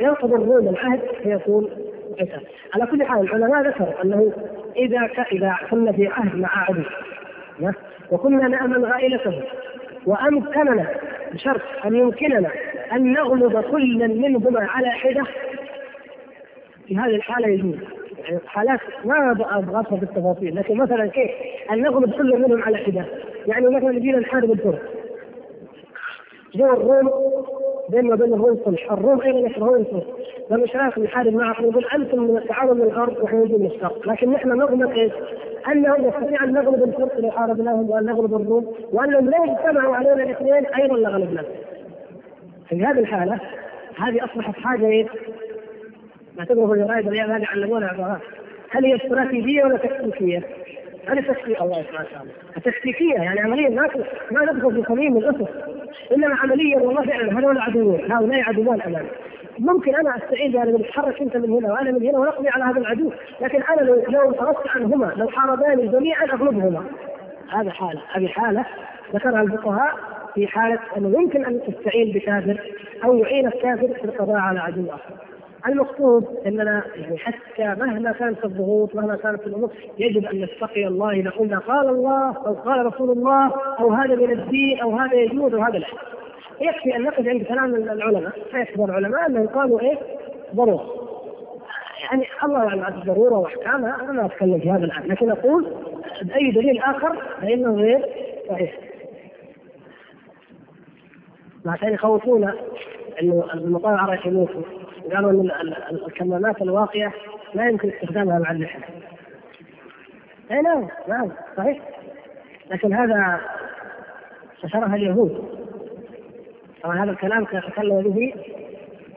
[0.00, 1.70] ينقض الروم العهد فيكون
[2.12, 2.40] قتال.
[2.74, 4.32] على كل حال العلماء ذكروا أنه
[4.76, 6.82] إذا اذا كنا في عهد مع عدو
[8.10, 9.42] وكنا نامن غائلته.
[10.06, 10.86] وأمكننا
[11.32, 12.50] بشرط أن يمكننا
[12.92, 15.24] أن نغلب كلا منهما على حدة.
[16.86, 17.76] في هذه الحالة يجوز.
[18.18, 20.56] يعني حالات ما أبغى في التفاصيل.
[20.56, 21.30] لكن مثلا كيف؟
[21.70, 23.04] أن نغلب كل منهم على حدة.
[23.46, 24.78] يعني مثلا يجينا نحارب الفرس
[26.54, 27.10] جو الروم
[27.88, 32.76] بيننا وبين الروم صلح، الروم أيضا يكرهون الفرس، شاف نحارب معكم يقول أنتم من التعاون
[32.76, 35.12] من الغرب ونحن نجي من الشرق، لكن نحن نغلب إيش؟
[35.72, 40.66] أنهم نستطيع أن نغلب الفرس اذا حاربناهم وأن نغلب الروم وأنهم لو اجتمعوا علينا الاثنين
[40.66, 41.46] أيضا لغلبناهم.
[42.68, 43.40] في هذه الحالة
[43.96, 45.06] هذه أصبحت حاجة إيه؟
[46.38, 48.20] نعتبره في الجرائد الأيام هذه علمونا عبارات
[48.70, 50.42] هل هي استراتيجية ولا تكتيكية؟
[51.08, 52.32] هذه تكتيك الله شاء الله
[52.64, 53.88] تكتيكيه يعني عمليا ما
[54.30, 55.48] ما ندخل في صميم الأسس
[56.16, 57.38] إنما عمليا والله فعلا.
[57.38, 59.08] هذول عدوين هؤلاء عدوان أمامي.
[59.58, 63.12] ممكن أنا استعين بهذا تتحرك أنت من هنا وأنا من هنا ونقضي على هذا العدو.
[63.40, 66.84] لكن أنا لو لو انصرفت عنهما لو حارباني جميعا اغلبهما
[67.52, 68.02] هذا حالة.
[68.12, 68.64] هذه حالة
[69.14, 69.94] ذكرها الفقهاء
[70.34, 72.60] في حالة أنه يمكن أن تستعين بكافر
[73.04, 75.14] أو يعين الكافر في القضاء على عدو آخر.
[75.68, 81.10] المقصود أننا يعني حتى مهما كانت الضغوط مهما كانت الأمور يجب أن نتقي الله.
[81.10, 85.54] إذا قلنا قال الله أو قال رسول الله أو هذا من الدين أو هذا يجوز
[85.54, 85.86] وهذا لا.
[86.60, 88.32] يكفي أن نقف عند كلام العلماء.
[88.50, 89.98] فيكفي العلماء أنهم قالوا إيه؟
[90.54, 90.90] ضرورة.
[92.04, 93.96] يعني الله اعلم عن الضرورة وأحكامها.
[94.02, 95.02] أنا ما أتكلم في هذا الآن.
[95.06, 95.66] لكن أقول
[96.22, 98.06] بأي دليل آخر فإنه غير
[98.48, 98.74] صحيح.
[101.66, 102.54] عشان يخوفونا
[103.22, 104.62] إنه المطاوع راح يموتوا.
[105.14, 105.50] قالوا ان
[105.90, 107.12] الكمامات الواقية
[107.54, 108.84] لا يمكن استخدامها مع اللحيه.
[110.50, 111.78] أي نعم نعم صحيح.
[112.70, 113.40] لكن هذا
[114.64, 115.44] نشرها اليهود.
[116.82, 118.34] طبعا هذا الكلام تكلم به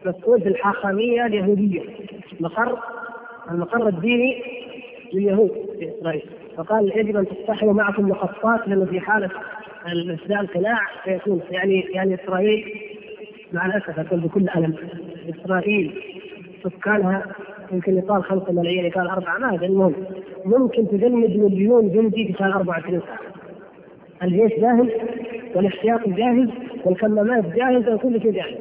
[0.05, 1.81] مسؤول في الحاخامية اليهودية
[2.39, 2.79] مقر
[3.51, 4.43] المقر الديني
[5.13, 6.29] لليهود في إسرائيل.
[6.57, 9.29] فقال يجب أن تصطحبوا معكم مخططات لأنه في حالة
[9.85, 12.88] الإسلام قناع سيكون يعني يعني إسرائيل
[13.53, 14.75] مع الأسف أقول بكل ألم
[15.29, 16.01] إسرائيل
[16.63, 17.25] سكانها
[17.71, 19.95] يمكن يقال خمسة ملايين يقال أربعة ما أدري المهم
[20.45, 23.19] ممكن تجند مليون جندي في خلال 24 ساعة
[24.23, 24.87] الجيش جاهز
[25.55, 26.49] والاحتياط جاهز
[26.85, 28.55] والكمامات جاهزة وكل شيء جاهز.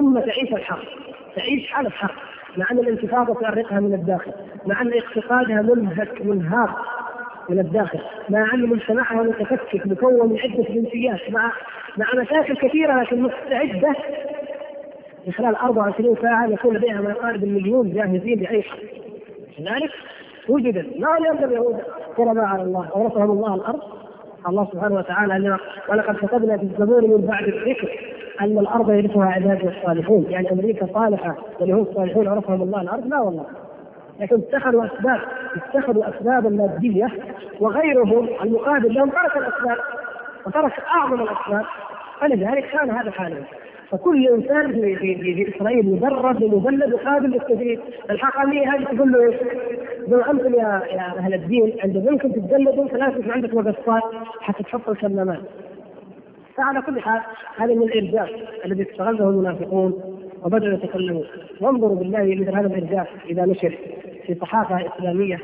[0.00, 0.84] أمة تعيش الحرب
[1.36, 2.14] تعيش حالة حرب
[2.56, 4.32] مع أن الانتفاضة تؤرقها من الداخل
[4.66, 6.76] مع أن اقتصادها منهك منهار
[7.48, 7.98] من الداخل.
[8.28, 11.52] مع أن مجتمعها متفكك مكون من عدة جنسيات مع
[11.96, 13.94] مع مشاكل كثيرة لكن مستعدة
[15.24, 18.80] في خلال 24 ساعة يكون لديها ما يقارب المليون جاهزين لأي حرب
[19.58, 19.90] لذلك
[20.48, 21.76] وجدت ما لم اليهود
[22.16, 23.80] كرماء على الله أورثهم الله الأرض.
[24.48, 30.26] الله سبحانه وتعالى ولقد كتبنا في الزبور من بعد الذكر أن الأرض يرثها عباده الصالحون،
[30.30, 33.46] يعني أمريكا صالحة واليهود صالحون عرفهم الله الأرض، لا والله.
[34.20, 35.20] لكن اتخذوا أسباب
[35.56, 37.08] اتخذوا اسبابا ماديه
[37.60, 39.76] وغيرهم المقابل لهم ترك الأسباب
[40.46, 41.64] وترك أعظم الأسباب
[42.20, 43.44] فلذلك كان هذا حاله
[43.90, 49.36] فكل إنسان في في في, إسرائيل مدرب ومبلد وقابل للتدريب، الحقانيه هذه تقول له إيش؟
[50.06, 54.02] تقول أنتم يا يا أهل الدين عند منكم تتجلدوا فلازم يكون عندك مقصات
[54.40, 55.40] حتى تحط الكمامات.
[56.56, 57.20] فعلى كل حال
[57.56, 58.30] هذا من الارجاف
[58.64, 61.26] الذي استغله المنافقون وبداوا يتكلمون
[61.60, 63.78] وانظروا بالله مثل هذا الارجاف إذا نشر
[64.26, 65.38] في صحافة إسلامية.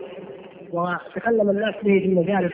[0.72, 2.52] وتكلم الناس به في المجالس.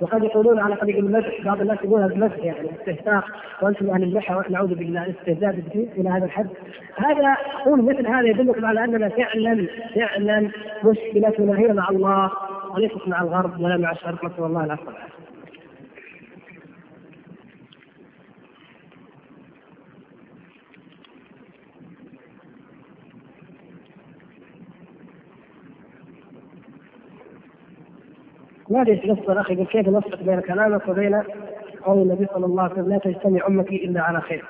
[0.00, 3.24] وقد يقولون على طريق المدح بعض الناس يقولها بالمدح يعني استهتار
[3.62, 6.48] وأنتم أهل اللحى نعوذ بالله الاستهزاء بالدين إلى هذا الحد.
[6.96, 10.50] هذا أقول مثل هذا يدلكم على أننا فعلا فعلا
[10.84, 12.30] مشكلتنا هي مع الله
[12.74, 14.90] وليست مع الغرب ولا مع الشرق نسأل الله العفو
[28.70, 31.22] ما نص الاخ يقول كيف نفرق بين كلامك وبين
[31.84, 34.44] قول النبي صلى الله عليه وسلم لا تجتمع أمتي إلا على خير.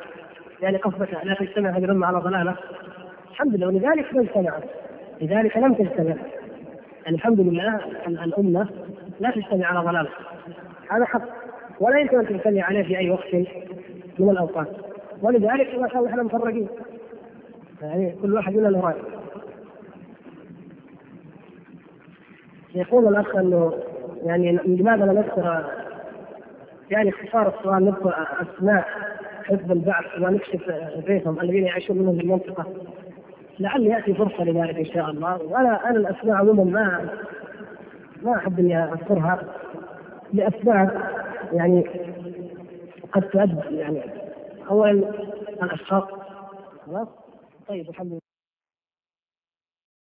[0.62, 2.56] يعني قصدك لا تجتمع هذه الأمة على ضلالة.
[3.30, 4.62] الحمد لله ولذلك ما اجتمعت.
[5.20, 6.16] لذلك لم تجتمع.
[7.04, 8.68] يعني الحمد لله الأمة
[9.20, 10.10] لا تجتمع على ضلالة.
[10.90, 11.22] هذا حق
[11.80, 13.34] ولا يمكن أن تجتمع عليه في أي وقت
[14.18, 14.68] من الأوقات.
[15.22, 16.68] ولذلك ما شاء الله إحنا مفرقين.
[17.82, 18.94] يعني كل واحد لنا له رأي.
[22.74, 23.72] يقول الأخ إنه
[24.24, 25.64] يعني لماذا لا نذكر
[26.90, 28.88] يعني اختصار السؤال نذكر أسماء
[29.44, 30.72] حفظ البعث ونكشف
[31.06, 32.66] بيتهم الذين يعيشون منهم في المنطقة.
[33.58, 35.42] لعل يأتي فرصة لذلك إن شاء الله.
[35.42, 37.08] وأنا أنا الأسماء عموما ما
[38.22, 39.38] ما أحب إني أذكرها
[40.32, 41.02] لاسباب
[41.52, 41.86] يعني
[43.12, 44.02] قد تؤدي يعني.
[44.70, 44.90] اولا
[45.62, 46.04] الأشخاص.
[46.86, 47.08] خلاص
[47.68, 48.27] طيب الحمد لله.